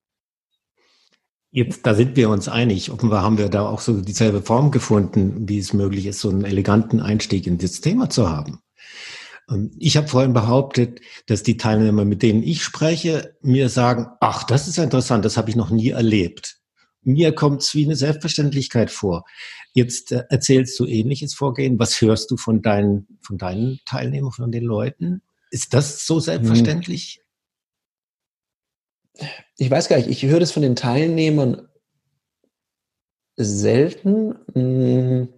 Jetzt, 1.57 1.87
da 1.87 1.95
sind 1.95 2.17
wir 2.17 2.31
uns 2.31 2.49
einig. 2.49 2.91
Offenbar 2.91 3.23
haben 3.23 3.39
wir 3.39 3.49
da 3.49 3.65
auch 3.65 3.79
so 3.79 4.01
dieselbe 4.01 4.43
Form 4.43 4.73
gefunden, 4.73 5.49
wie 5.49 5.59
es 5.59 5.73
möglich 5.73 6.07
ist, 6.07 6.19
so 6.19 6.29
einen 6.29 6.45
eleganten 6.45 6.99
Einstieg 6.99 7.47
in 7.47 7.59
das 7.59 7.81
Thema 7.81 8.11
zu 8.11 8.29
haben. 8.29 8.59
Ähm, 9.49 9.71
ich 9.79 9.97
habe 9.97 10.09
vorhin 10.09 10.33
behauptet, 10.33 11.01
dass 11.27 11.45
die 11.45 11.57
Teilnehmer, 11.57 12.05
mit 12.05 12.25
denen 12.25 12.43
ich 12.43 12.65
spreche, 12.65 13.37
mir 13.41 13.69
sagen, 13.69 14.09
ach, 14.19 14.43
das 14.43 14.67
ist 14.67 14.79
interessant, 14.79 15.25
das 15.25 15.37
habe 15.37 15.49
ich 15.49 15.55
noch 15.55 15.71
nie 15.71 15.91
erlebt. 15.91 16.57
Mir 17.03 17.33
kommt 17.33 17.63
es 17.63 17.73
wie 17.73 17.85
eine 17.85 17.95
Selbstverständlichkeit 17.95 18.91
vor. 18.91 19.25
Jetzt 19.75 20.11
äh, 20.11 20.25
erzählst 20.31 20.77
du 20.81 20.87
ähnliches 20.87 21.35
Vorgehen. 21.35 21.79
Was 21.79 22.01
hörst 22.01 22.33
du 22.33 22.37
von 22.37 22.63
deinen, 22.63 23.07
von 23.21 23.39
deinen 23.39 23.79
Teilnehmern, 23.87 24.33
von 24.33 24.51
den 24.51 24.65
Leuten? 24.65 25.23
Ist 25.53 25.73
das 25.73 26.05
so 26.05 26.19
selbstverständlich? 26.19 27.21
Ich 29.57 29.71
weiß 29.71 29.89
gar 29.89 29.97
nicht, 29.97 30.09
ich 30.09 30.25
höre 30.25 30.41
das 30.41 30.53
von 30.53 30.63
den 30.63 30.77
Teilnehmern 30.77 31.69
selten. 33.37 34.37
Hm. 34.53 35.29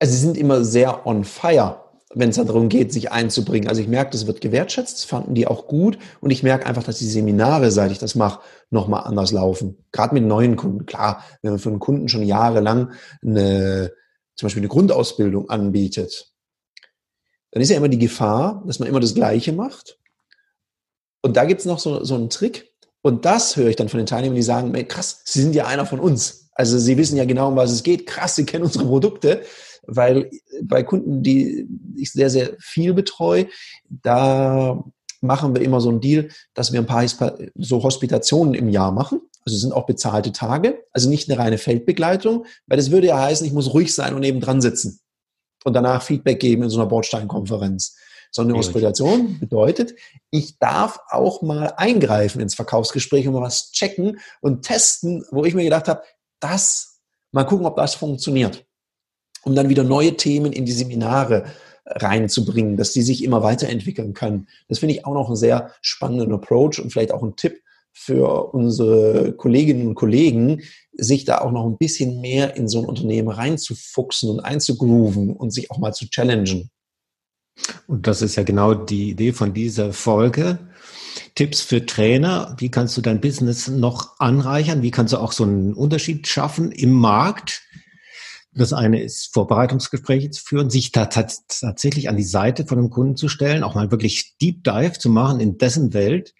Also 0.00 0.14
sie 0.14 0.20
sind 0.20 0.36
immer 0.36 0.64
sehr 0.64 1.06
on 1.06 1.24
fire, 1.24 1.84
wenn 2.14 2.30
es 2.30 2.36
darum 2.36 2.68
geht, 2.68 2.92
sich 2.92 3.10
einzubringen. 3.10 3.68
Also 3.68 3.80
ich 3.80 3.88
merke, 3.88 4.12
das 4.12 4.28
wird 4.28 4.40
gewertschätzt, 4.40 4.98
das 4.98 5.04
fanden 5.04 5.34
die 5.34 5.48
auch 5.48 5.66
gut. 5.66 5.98
Und 6.20 6.30
ich 6.30 6.44
merke 6.44 6.66
einfach, 6.66 6.84
dass 6.84 6.98
die 6.98 7.06
Seminare, 7.06 7.70
seit 7.72 7.90
ich 7.90 7.98
das 7.98 8.14
mache, 8.14 8.40
nochmal 8.70 9.04
anders 9.04 9.32
laufen. 9.32 9.84
Gerade 9.90 10.14
mit 10.14 10.24
neuen 10.24 10.54
Kunden. 10.54 10.86
Klar, 10.86 11.24
wenn 11.42 11.52
man 11.52 11.58
für 11.58 11.70
einen 11.70 11.80
Kunden 11.80 12.08
schon 12.08 12.22
jahrelang 12.22 12.92
eine, 13.22 13.92
zum 14.36 14.46
Beispiel 14.46 14.60
eine 14.60 14.68
Grundausbildung 14.68 15.50
anbietet, 15.50 16.32
dann 17.50 17.62
ist 17.62 17.70
ja 17.70 17.76
immer 17.76 17.88
die 17.88 17.98
Gefahr, 17.98 18.62
dass 18.66 18.78
man 18.78 18.88
immer 18.88 19.00
das 19.00 19.14
Gleiche 19.14 19.52
macht 19.52 19.98
und 21.28 21.36
da 21.36 21.44
gibt's 21.44 21.66
noch 21.66 21.78
so, 21.78 22.02
so 22.04 22.14
einen 22.14 22.30
Trick. 22.30 22.72
Und 23.02 23.26
das 23.26 23.54
höre 23.54 23.68
ich 23.68 23.76
dann 23.76 23.90
von 23.90 23.98
den 23.98 24.06
Teilnehmern, 24.06 24.36
die 24.36 24.42
sagen, 24.42 24.72
krass, 24.88 25.20
Sie 25.24 25.42
sind 25.42 25.54
ja 25.54 25.66
einer 25.66 25.84
von 25.84 26.00
uns. 26.00 26.48
Also 26.54 26.78
Sie 26.78 26.96
wissen 26.96 27.18
ja 27.18 27.26
genau, 27.26 27.48
um 27.48 27.56
was 27.56 27.70
es 27.70 27.82
geht. 27.82 28.06
Krass, 28.06 28.34
Sie 28.34 28.46
kennen 28.46 28.64
unsere 28.64 28.86
Produkte. 28.86 29.42
Weil 29.86 30.30
bei 30.62 30.82
Kunden, 30.82 31.22
die 31.22 31.68
ich 31.96 32.12
sehr, 32.12 32.30
sehr 32.30 32.56
viel 32.60 32.94
betreue, 32.94 33.48
da 33.88 34.82
machen 35.20 35.54
wir 35.54 35.60
immer 35.60 35.82
so 35.82 35.90
einen 35.90 36.00
Deal, 36.00 36.30
dass 36.54 36.72
wir 36.72 36.80
ein 36.80 36.86
paar 36.86 37.04
so 37.56 37.82
Hospitationen 37.82 38.54
im 38.54 38.70
Jahr 38.70 38.90
machen. 38.90 39.20
Also 39.44 39.54
es 39.56 39.60
sind 39.60 39.72
auch 39.72 39.84
bezahlte 39.84 40.32
Tage, 40.32 40.82
also 40.92 41.10
nicht 41.10 41.28
eine 41.28 41.38
reine 41.38 41.58
Feldbegleitung, 41.58 42.46
weil 42.66 42.78
das 42.78 42.90
würde 42.90 43.08
ja 43.08 43.20
heißen, 43.20 43.46
ich 43.46 43.52
muss 43.52 43.74
ruhig 43.74 43.94
sein 43.94 44.14
und 44.14 44.20
nebendran 44.20 44.62
sitzen 44.62 45.00
und 45.64 45.74
danach 45.74 46.02
Feedback 46.02 46.40
geben 46.40 46.62
in 46.62 46.70
so 46.70 46.80
einer 46.80 46.88
Bordsteinkonferenz. 46.88 47.96
So 48.30 48.42
eine 48.42 48.54
Hospitation 48.54 49.38
bedeutet, 49.40 49.94
ich 50.30 50.58
darf 50.58 51.00
auch 51.08 51.42
mal 51.42 51.74
eingreifen 51.76 52.40
ins 52.40 52.54
Verkaufsgespräch 52.54 53.26
und 53.26 53.34
mal 53.34 53.42
was 53.42 53.72
checken 53.72 54.18
und 54.40 54.62
testen, 54.62 55.24
wo 55.30 55.44
ich 55.44 55.54
mir 55.54 55.64
gedacht 55.64 55.88
habe, 55.88 56.02
das, 56.40 57.00
mal 57.32 57.44
gucken, 57.44 57.66
ob 57.66 57.76
das 57.76 57.94
funktioniert. 57.94 58.64
Um 59.44 59.54
dann 59.54 59.68
wieder 59.68 59.84
neue 59.84 60.16
Themen 60.16 60.52
in 60.52 60.66
die 60.66 60.72
Seminare 60.72 61.44
reinzubringen, 61.86 62.76
dass 62.76 62.92
die 62.92 63.02
sich 63.02 63.24
immer 63.24 63.42
weiterentwickeln 63.42 64.12
können. 64.12 64.48
Das 64.68 64.80
finde 64.80 64.94
ich 64.94 65.06
auch 65.06 65.14
noch 65.14 65.28
einen 65.28 65.36
sehr 65.36 65.72
spannenden 65.80 66.32
Approach 66.32 66.80
und 66.80 66.92
vielleicht 66.92 67.12
auch 67.12 67.22
ein 67.22 67.36
Tipp 67.36 67.62
für 67.92 68.52
unsere 68.54 69.32
Kolleginnen 69.32 69.88
und 69.88 69.94
Kollegen, 69.94 70.62
sich 70.92 71.24
da 71.24 71.38
auch 71.38 71.50
noch 71.50 71.66
ein 71.66 71.78
bisschen 71.78 72.20
mehr 72.20 72.56
in 72.56 72.68
so 72.68 72.78
ein 72.78 72.84
Unternehmen 72.84 73.28
reinzufuchsen 73.28 74.30
und 74.30 74.40
einzugrooven 74.40 75.32
und 75.34 75.50
sich 75.50 75.70
auch 75.70 75.78
mal 75.78 75.92
zu 75.92 76.08
challengen. 76.08 76.70
Und 77.86 78.06
das 78.06 78.22
ist 78.22 78.36
ja 78.36 78.42
genau 78.42 78.74
die 78.74 79.10
Idee 79.10 79.32
von 79.32 79.54
dieser 79.54 79.92
Folge. 79.92 80.58
Tipps 81.34 81.60
für 81.60 81.84
Trainer. 81.86 82.54
Wie 82.58 82.70
kannst 82.70 82.96
du 82.96 83.00
dein 83.00 83.20
Business 83.20 83.68
noch 83.68 84.18
anreichern? 84.18 84.82
Wie 84.82 84.90
kannst 84.90 85.12
du 85.12 85.18
auch 85.18 85.32
so 85.32 85.44
einen 85.44 85.74
Unterschied 85.74 86.26
schaffen 86.26 86.72
im 86.72 86.92
Markt? 86.92 87.62
Das 88.52 88.72
eine 88.72 89.02
ist, 89.02 89.32
Vorbereitungsgespräche 89.32 90.30
zu 90.30 90.42
führen, 90.42 90.70
sich 90.70 90.90
tatsächlich 90.90 92.08
an 92.08 92.16
die 92.16 92.24
Seite 92.24 92.66
von 92.66 92.78
einem 92.78 92.90
Kunden 92.90 93.16
zu 93.16 93.28
stellen, 93.28 93.62
auch 93.62 93.74
mal 93.74 93.90
wirklich 93.90 94.36
Deep 94.40 94.64
Dive 94.64 94.98
zu 94.98 95.10
machen 95.10 95.38
in 95.38 95.58
dessen 95.58 95.94
Welt 95.94 96.34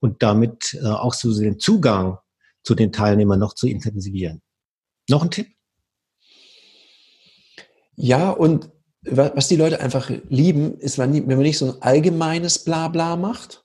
und 0.00 0.22
damit 0.22 0.76
äh, 0.82 0.86
auch 0.86 1.14
so 1.14 1.38
den 1.38 1.60
Zugang 1.60 2.18
zu 2.64 2.74
den 2.74 2.92
Teilnehmern 2.92 3.38
noch 3.38 3.54
zu 3.54 3.68
intensivieren. 3.68 4.42
Noch 5.08 5.22
ein 5.22 5.30
Tipp? 5.30 5.48
Ja, 7.94 8.30
und 8.30 8.70
was 9.04 9.48
die 9.48 9.56
Leute 9.56 9.80
einfach 9.80 10.10
lieben, 10.28 10.78
ist, 10.78 10.98
wenn 10.98 11.26
man 11.26 11.38
nicht 11.38 11.58
so 11.58 11.66
ein 11.66 11.82
allgemeines 11.82 12.60
Blabla 12.60 13.16
macht, 13.16 13.64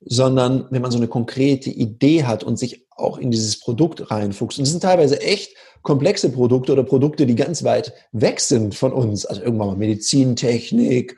sondern 0.00 0.66
wenn 0.70 0.82
man 0.82 0.90
so 0.90 0.98
eine 0.98 1.08
konkrete 1.08 1.70
Idee 1.70 2.24
hat 2.24 2.44
und 2.44 2.58
sich 2.58 2.86
auch 2.90 3.18
in 3.18 3.30
dieses 3.30 3.58
Produkt 3.60 4.10
reinfuchst. 4.10 4.58
Und 4.58 4.64
es 4.64 4.70
sind 4.70 4.82
teilweise 4.82 5.20
echt 5.20 5.56
komplexe 5.82 6.30
Produkte 6.30 6.72
oder 6.72 6.84
Produkte, 6.84 7.26
die 7.26 7.34
ganz 7.34 7.64
weit 7.64 7.92
weg 8.12 8.40
sind 8.40 8.74
von 8.74 8.92
uns. 8.92 9.24
Also 9.24 9.42
irgendwann 9.42 9.68
mal 9.68 9.76
Medizintechnik. 9.76 11.16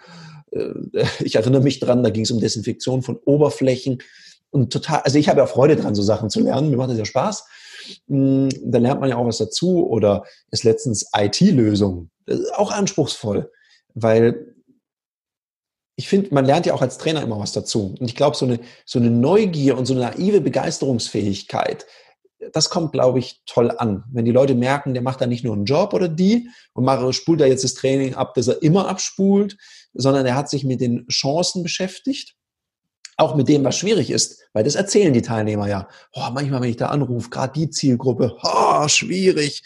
Äh, 0.52 1.04
ich 1.20 1.36
erinnere 1.36 1.62
mich 1.62 1.80
dran, 1.80 2.02
da 2.02 2.10
ging 2.10 2.24
es 2.24 2.30
um 2.30 2.40
Desinfektion 2.40 3.02
von 3.02 3.16
Oberflächen. 3.24 3.98
Und 4.50 4.72
total, 4.72 5.00
also 5.00 5.18
ich 5.18 5.28
habe 5.28 5.40
ja 5.40 5.46
Freude 5.46 5.76
dran, 5.76 5.94
so 5.94 6.02
Sachen 6.02 6.30
zu 6.30 6.40
lernen. 6.40 6.70
Mir 6.70 6.76
macht 6.76 6.90
das 6.90 6.98
ja 6.98 7.04
Spaß. 7.04 7.44
Hm, 8.08 8.48
da 8.64 8.78
lernt 8.78 9.00
man 9.00 9.10
ja 9.10 9.16
auch 9.16 9.26
was 9.26 9.38
dazu. 9.38 9.86
Oder 9.88 10.24
ist 10.50 10.64
letztens 10.64 11.10
IT-Lösungen 11.16 12.10
auch 12.54 12.70
anspruchsvoll, 12.70 13.50
weil 13.94 14.54
ich 15.96 16.08
finde, 16.08 16.32
man 16.32 16.44
lernt 16.44 16.66
ja 16.66 16.74
auch 16.74 16.82
als 16.82 16.98
Trainer 16.98 17.22
immer 17.22 17.40
was 17.40 17.52
dazu. 17.52 17.96
Und 17.98 18.06
ich 18.06 18.14
glaube, 18.14 18.36
so 18.36 18.46
eine, 18.46 18.60
so 18.86 19.00
eine 19.00 19.10
Neugier 19.10 19.76
und 19.76 19.86
so 19.86 19.94
eine 19.94 20.02
naive 20.02 20.40
Begeisterungsfähigkeit, 20.40 21.86
das 22.52 22.70
kommt, 22.70 22.92
glaube 22.92 23.18
ich, 23.18 23.42
toll 23.46 23.72
an. 23.76 24.04
Wenn 24.12 24.24
die 24.24 24.30
Leute 24.30 24.54
merken, 24.54 24.94
der 24.94 25.02
macht 25.02 25.20
da 25.20 25.26
nicht 25.26 25.42
nur 25.42 25.54
einen 25.54 25.64
Job 25.64 25.92
oder 25.92 26.08
die 26.08 26.48
und 26.72 26.84
macht, 26.84 27.14
spult 27.14 27.40
da 27.40 27.46
jetzt 27.46 27.64
das 27.64 27.74
Training 27.74 28.14
ab, 28.14 28.34
dass 28.34 28.46
er 28.46 28.62
immer 28.62 28.88
abspult, 28.88 29.56
sondern 29.92 30.24
er 30.24 30.36
hat 30.36 30.48
sich 30.48 30.62
mit 30.62 30.80
den 30.80 31.06
Chancen 31.08 31.64
beschäftigt. 31.64 32.36
Auch 33.18 33.34
mit 33.34 33.48
dem, 33.48 33.64
was 33.64 33.76
schwierig 33.76 34.10
ist, 34.10 34.44
weil 34.52 34.62
das 34.62 34.76
erzählen 34.76 35.12
die 35.12 35.22
Teilnehmer 35.22 35.66
ja. 35.66 35.88
Oh, 36.12 36.28
manchmal, 36.32 36.62
wenn 36.62 36.70
ich 36.70 36.76
da 36.76 36.86
anrufe, 36.86 37.30
gerade 37.30 37.52
die 37.52 37.68
Zielgruppe, 37.68 38.36
oh, 38.42 38.86
schwierig. 38.86 39.62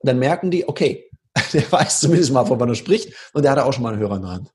Dann 0.00 0.18
merken 0.18 0.50
die, 0.50 0.68
okay, 0.68 1.10
der 1.54 1.72
weiß 1.72 2.00
zumindest 2.00 2.30
mal, 2.30 2.46
wovon 2.48 2.68
er 2.68 2.74
spricht 2.74 3.14
und 3.32 3.42
der 3.42 3.52
hat 3.52 3.58
auch 3.58 3.72
schon 3.72 3.82
mal 3.82 3.94
einen 3.94 4.02
Hörer 4.02 4.16
in 4.16 4.22
der 4.22 4.30
Hand. 4.30 4.52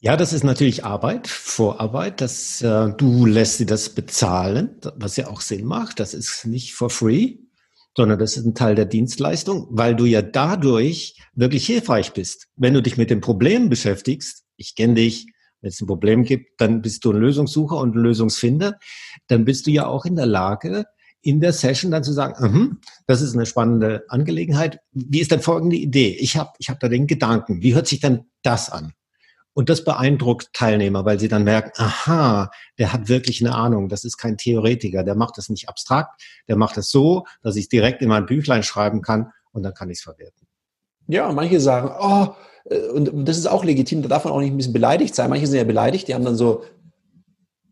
Ja, 0.00 0.16
das 0.16 0.32
ist 0.32 0.44
natürlich 0.44 0.84
Arbeit, 0.84 1.28
Vorarbeit. 1.28 2.20
Das, 2.20 2.60
äh, 2.62 2.92
du 2.96 3.24
lässt 3.24 3.58
sie 3.58 3.66
das 3.66 3.90
bezahlen, 3.90 4.78
was 4.96 5.16
ja 5.16 5.28
auch 5.28 5.40
Sinn 5.40 5.64
macht. 5.64 5.98
Das 6.00 6.12
ist 6.12 6.44
nicht 6.44 6.74
for 6.74 6.90
free, 6.90 7.38
sondern 7.96 8.18
das 8.18 8.36
ist 8.36 8.44
ein 8.44 8.54
Teil 8.54 8.74
der 8.74 8.84
Dienstleistung, 8.84 9.66
weil 9.70 9.96
du 9.96 10.04
ja 10.04 10.20
dadurch 10.20 11.16
wirklich 11.34 11.64
hilfreich 11.66 12.12
bist. 12.12 12.48
Wenn 12.56 12.74
du 12.74 12.82
dich 12.82 12.98
mit 12.98 13.08
dem 13.08 13.22
Problem 13.22 13.70
beschäftigst, 13.70 14.43
ich 14.56 14.74
kenne 14.74 14.94
dich, 14.94 15.26
wenn 15.60 15.70
es 15.70 15.80
ein 15.80 15.86
Problem 15.86 16.24
gibt, 16.24 16.60
dann 16.60 16.82
bist 16.82 17.04
du 17.04 17.12
ein 17.12 17.18
Lösungssucher 17.18 17.78
und 17.78 17.96
ein 17.96 18.00
Lösungsfinder, 18.00 18.78
dann 19.28 19.44
bist 19.44 19.66
du 19.66 19.70
ja 19.70 19.86
auch 19.86 20.04
in 20.04 20.16
der 20.16 20.26
Lage, 20.26 20.84
in 21.22 21.40
der 21.40 21.54
Session 21.54 21.90
dann 21.90 22.04
zu 22.04 22.12
sagen, 22.12 22.34
uh 22.38 22.46
-huh, 22.46 22.76
das 23.06 23.22
ist 23.22 23.34
eine 23.34 23.46
spannende 23.46 24.04
Angelegenheit. 24.08 24.80
Wie 24.92 25.20
ist 25.20 25.30
denn 25.30 25.40
folgende 25.40 25.76
Idee? 25.76 26.16
Ich 26.20 26.36
habe 26.36 26.50
ich 26.58 26.68
hab 26.68 26.80
da 26.80 26.88
den 26.88 27.06
Gedanken. 27.06 27.62
Wie 27.62 27.74
hört 27.74 27.86
sich 27.86 28.00
denn 28.00 28.26
das 28.42 28.68
an? 28.68 28.92
Und 29.54 29.70
das 29.70 29.84
beeindruckt 29.84 30.52
Teilnehmer, 30.52 31.04
weil 31.04 31.18
sie 31.18 31.28
dann 31.28 31.44
merken, 31.44 31.70
aha, 31.76 32.50
der 32.78 32.92
hat 32.92 33.08
wirklich 33.08 33.40
eine 33.40 33.54
Ahnung. 33.54 33.88
Das 33.88 34.04
ist 34.04 34.18
kein 34.18 34.36
Theoretiker. 34.36 35.04
Der 35.04 35.14
macht 35.14 35.38
das 35.38 35.48
nicht 35.48 35.68
abstrakt. 35.68 36.20
Der 36.48 36.56
macht 36.56 36.76
es 36.76 36.90
so, 36.90 37.24
dass 37.40 37.56
ich 37.56 37.68
direkt 37.68 38.02
in 38.02 38.08
mein 38.08 38.26
Büchlein 38.26 38.64
schreiben 38.64 39.00
kann 39.00 39.32
und 39.52 39.62
dann 39.62 39.72
kann 39.72 39.90
ich 39.90 39.98
es 39.98 40.02
verwerten. 40.02 40.43
Ja, 41.06 41.30
manche 41.32 41.60
sagen, 41.60 41.90
oh, 42.00 42.34
äh, 42.70 42.88
und 42.88 43.28
das 43.28 43.38
ist 43.38 43.46
auch 43.46 43.64
legitim, 43.64 44.02
da 44.02 44.08
darf 44.08 44.24
man 44.24 44.32
auch 44.32 44.40
nicht 44.40 44.52
ein 44.52 44.56
bisschen 44.56 44.72
beleidigt 44.72 45.14
sein. 45.14 45.30
Manche 45.30 45.46
sind 45.46 45.58
ja 45.58 45.64
beleidigt, 45.64 46.08
die 46.08 46.14
haben 46.14 46.24
dann 46.24 46.36
so 46.36 46.62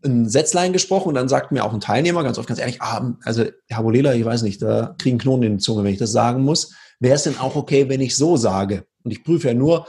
ein 0.05 0.27
Sätzlein 0.27 0.73
gesprochen 0.73 1.09
und 1.09 1.15
dann 1.15 1.29
sagt 1.29 1.51
mir 1.51 1.63
auch 1.63 1.73
ein 1.73 1.79
Teilnehmer 1.79 2.23
ganz 2.23 2.37
oft 2.37 2.47
ganz 2.47 2.59
ehrlich, 2.59 2.81
ah, 2.81 3.15
also 3.23 3.45
Herr 3.67 3.83
Bolela, 3.83 4.13
ich 4.13 4.25
weiß 4.25 4.43
nicht, 4.43 4.61
da 4.61 4.95
kriegen 4.97 5.17
Knoten 5.17 5.43
in 5.43 5.57
die 5.57 5.63
Zunge, 5.63 5.83
wenn 5.83 5.93
ich 5.93 5.99
das 5.99 6.11
sagen 6.11 6.43
muss. 6.43 6.73
Wäre 6.99 7.15
es 7.15 7.23
denn 7.23 7.37
auch 7.37 7.55
okay, 7.55 7.89
wenn 7.89 8.01
ich 8.01 8.15
so 8.15 8.37
sage? 8.37 8.85
Und 9.03 9.11
ich 9.11 9.23
prüfe 9.23 9.47
ja 9.47 9.53
nur, 9.53 9.87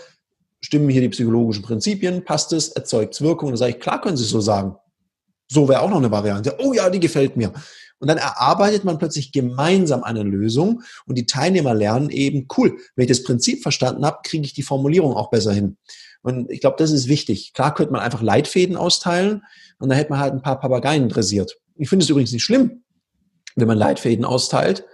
stimmen 0.61 0.89
hier 0.89 1.01
die 1.01 1.09
psychologischen 1.09 1.63
Prinzipien, 1.63 2.25
passt 2.25 2.53
es, 2.53 2.69
erzeugt 2.69 3.15
es 3.15 3.21
Wirkung? 3.21 3.49
Und 3.49 3.53
dann 3.53 3.59
sage 3.59 3.73
ich, 3.73 3.81
klar 3.81 4.01
können 4.01 4.17
Sie 4.17 4.25
es 4.25 4.31
so 4.31 4.41
sagen. 4.41 4.77
So 5.49 5.69
wäre 5.69 5.83
auch 5.83 5.91
noch 5.91 5.99
eine 5.99 6.11
Variante. 6.11 6.57
Oh 6.59 6.73
ja, 6.73 6.89
die 6.89 7.01
gefällt 7.01 7.37
mir. 7.37 7.53
Und 8.05 8.09
dann 8.09 8.19
erarbeitet 8.19 8.85
man 8.85 8.99
plötzlich 8.99 9.33
gemeinsam 9.33 10.05
eine 10.05 10.23
Lösung 10.23 10.83
und 11.07 11.17
die 11.17 11.25
Teilnehmer 11.25 11.73
lernen 11.73 12.11
eben, 12.11 12.49
cool, 12.59 12.77
wenn 12.97 13.05
ich 13.05 13.09
das 13.09 13.23
Prinzip 13.23 13.63
verstanden 13.63 14.05
habe, 14.05 14.19
kriege 14.23 14.45
ich 14.45 14.53
die 14.53 14.63
Formulierung 14.63 15.15
auch 15.15 15.31
besser 15.31 15.55
hin. 15.55 15.79
Und 16.21 16.51
ich 16.51 16.61
glaube, 16.61 16.77
das 16.79 16.91
ist 16.91 17.09
wichtig. 17.09 17.55
Klar 17.55 17.73
könnte 17.73 17.95
man 17.95 18.03
einfach 18.03 18.21
Leitfäden 18.21 18.77
austeilen 18.77 19.43
und 19.79 19.89
dann 19.89 19.97
hätte 19.97 20.11
man 20.11 20.21
halt 20.21 20.35
ein 20.35 20.43
paar 20.43 20.61
Papageien 20.61 21.09
dressiert. 21.09 21.57
Ich 21.77 21.89
finde 21.89 22.05
es 22.05 22.11
übrigens 22.11 22.33
nicht 22.33 22.45
schlimm, 22.45 22.83
wenn 23.57 23.69
man 23.69 23.79
Leitfäden 23.79 24.27
austeilt. 24.27 24.85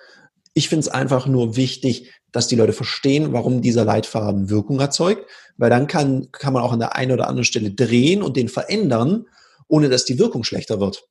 Ich 0.54 0.68
finde 0.68 0.82
es 0.82 0.88
einfach 0.88 1.26
nur 1.26 1.56
wichtig, 1.56 2.12
dass 2.30 2.46
die 2.46 2.54
Leute 2.54 2.72
verstehen, 2.72 3.32
warum 3.32 3.60
dieser 3.60 3.84
Leitfaden 3.84 4.50
Wirkung 4.50 4.78
erzeugt, 4.78 5.28
weil 5.56 5.70
dann 5.70 5.88
kann, 5.88 6.28
kann 6.30 6.52
man 6.52 6.62
auch 6.62 6.72
an 6.72 6.78
der 6.78 6.94
einen 6.94 7.10
oder 7.10 7.26
anderen 7.26 7.44
Stelle 7.44 7.72
drehen 7.72 8.22
und 8.22 8.36
den 8.36 8.48
verändern, 8.48 9.24
ohne 9.66 9.88
dass 9.88 10.04
die 10.04 10.20
Wirkung 10.20 10.44
schlechter 10.44 10.78
wird. 10.78 11.09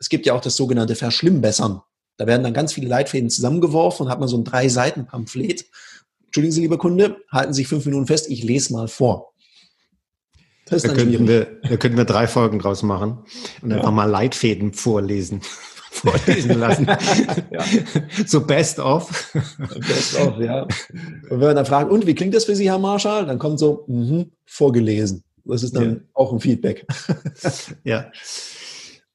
Es 0.00 0.08
gibt 0.08 0.26
ja 0.26 0.34
auch 0.34 0.40
das 0.40 0.56
sogenannte 0.56 0.96
Verschlimmbessern. 0.96 1.82
Da 2.16 2.26
werden 2.26 2.42
dann 2.42 2.54
ganz 2.54 2.72
viele 2.72 2.88
Leitfäden 2.88 3.30
zusammengeworfen 3.30 4.06
und 4.06 4.12
hat 4.12 4.18
man 4.18 4.28
so 4.28 4.36
ein 4.36 4.44
drei 4.44 4.68
Seiten 4.68 5.06
Pamphlet. 5.06 5.66
Entschuldigen 6.26 6.52
Sie, 6.52 6.60
lieber 6.62 6.78
Kunde, 6.78 7.18
halten 7.30 7.52
Sie 7.52 7.62
sich 7.62 7.68
fünf 7.68 7.84
Minuten 7.84 8.06
fest, 8.06 8.28
ich 8.28 8.42
lese 8.42 8.72
mal 8.72 8.88
vor. 8.88 9.34
Das 10.66 10.82
da, 10.82 10.94
könnten 10.94 11.26
wir, 11.26 11.60
da 11.62 11.76
könnten 11.76 11.98
wir 11.98 12.04
drei 12.04 12.26
Folgen 12.28 12.58
draus 12.58 12.82
machen 12.82 13.24
und 13.60 13.70
ja. 13.70 13.78
einfach 13.78 13.90
mal 13.90 14.04
Leitfäden 14.04 14.72
vorlesen. 14.72 15.42
vorlesen 15.90 16.58
lassen. 16.58 16.86
ja. 17.50 17.64
So 18.26 18.40
best 18.42 18.78
of. 18.78 19.32
Best 19.88 20.18
of, 20.20 20.38
ja. 20.38 20.62
Und 20.62 21.30
wenn 21.30 21.40
man 21.40 21.56
dann 21.56 21.66
fragt, 21.66 21.90
und 21.90 22.06
wie 22.06 22.14
klingt 22.14 22.34
das 22.34 22.44
für 22.44 22.54
Sie, 22.54 22.70
Herr 22.70 22.78
Marschall? 22.78 23.26
Dann 23.26 23.38
kommt 23.38 23.58
so, 23.58 23.84
mh, 23.88 24.26
vorgelesen. 24.46 25.24
Das 25.44 25.62
ist 25.64 25.74
dann 25.74 25.90
ja. 25.90 26.00
auch 26.14 26.32
ein 26.32 26.40
Feedback. 26.40 26.86
ja. 27.84 28.10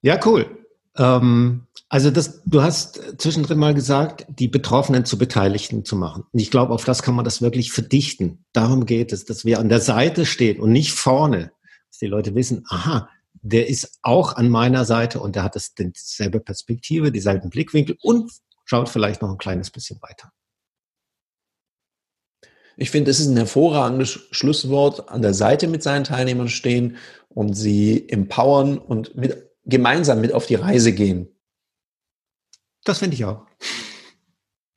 Ja, 0.01 0.19
cool. 0.25 0.64
Ähm, 0.97 1.67
also 1.89 2.09
das, 2.09 2.41
du 2.45 2.61
hast 2.61 3.21
zwischendrin 3.21 3.59
mal 3.59 3.73
gesagt, 3.73 4.25
die 4.29 4.47
Betroffenen 4.47 5.05
zu 5.05 5.17
Beteiligten 5.17 5.85
zu 5.85 5.95
machen. 5.95 6.23
Und 6.31 6.39
ich 6.39 6.51
glaube, 6.51 6.73
auf 6.73 6.83
das 6.83 7.03
kann 7.03 7.15
man 7.15 7.25
das 7.25 7.41
wirklich 7.41 7.71
verdichten. 7.71 8.45
Darum 8.53 8.85
geht 8.85 9.13
es, 9.13 9.25
dass 9.25 9.45
wir 9.45 9.59
an 9.59 9.69
der 9.69 9.81
Seite 9.81 10.25
stehen 10.25 10.59
und 10.59 10.71
nicht 10.71 10.93
vorne, 10.93 11.51
dass 11.89 11.99
die 11.99 12.07
Leute 12.07 12.33
wissen, 12.35 12.65
aha, 12.69 13.09
der 13.41 13.67
ist 13.67 13.99
auch 14.01 14.35
an 14.35 14.49
meiner 14.49 14.85
Seite 14.85 15.19
und 15.19 15.35
der 15.35 15.43
hat 15.43 15.55
das, 15.55 15.75
dieselbe 15.75 16.39
Perspektive, 16.39 17.11
dieselben 17.11 17.49
Blickwinkel 17.49 17.97
und 18.01 18.31
schaut 18.65 18.89
vielleicht 18.89 19.21
noch 19.21 19.29
ein 19.29 19.37
kleines 19.37 19.69
bisschen 19.69 20.01
weiter. 20.01 20.31
Ich 22.77 22.89
finde, 22.89 23.11
es 23.11 23.19
ist 23.19 23.27
ein 23.27 23.37
hervorragendes 23.37 24.27
Schlusswort, 24.31 25.09
an 25.09 25.21
der 25.21 25.33
Seite 25.33 25.67
mit 25.67 25.83
seinen 25.83 26.03
Teilnehmern 26.03 26.49
stehen 26.49 26.97
und 27.29 27.53
sie 27.53 28.09
empowern 28.09 28.77
und 28.77 29.15
mit, 29.15 29.45
gemeinsam 29.65 30.21
mit 30.21 30.33
auf 30.33 30.45
die 30.45 30.55
Reise 30.55 30.93
gehen. 30.93 31.27
Das 32.83 32.99
finde 32.99 33.15
ich 33.15 33.25
auch. 33.25 33.45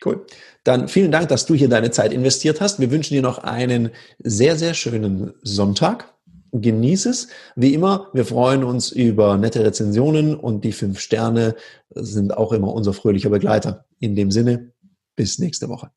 Cool. 0.04 0.26
Dann 0.64 0.88
vielen 0.88 1.12
Dank, 1.12 1.28
dass 1.28 1.46
du 1.46 1.54
hier 1.54 1.68
deine 1.68 1.90
Zeit 1.90 2.12
investiert 2.12 2.60
hast. 2.60 2.78
Wir 2.80 2.90
wünschen 2.90 3.14
dir 3.14 3.22
noch 3.22 3.38
einen 3.38 3.90
sehr, 4.18 4.56
sehr 4.56 4.74
schönen 4.74 5.34
Sonntag. 5.42 6.14
Genieß 6.52 7.06
es. 7.06 7.28
Wie 7.56 7.74
immer, 7.74 8.08
wir 8.14 8.24
freuen 8.24 8.64
uns 8.64 8.90
über 8.90 9.36
nette 9.36 9.64
Rezensionen 9.64 10.34
und 10.34 10.64
die 10.64 10.72
fünf 10.72 10.98
Sterne 10.98 11.56
sind 11.90 12.36
auch 12.36 12.52
immer 12.52 12.72
unser 12.72 12.94
fröhlicher 12.94 13.28
Begleiter. 13.28 13.84
In 13.98 14.16
dem 14.16 14.30
Sinne, 14.30 14.72
bis 15.14 15.38
nächste 15.38 15.68
Woche. 15.68 15.90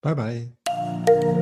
Bye, 0.00 0.14
bye. 0.14 1.37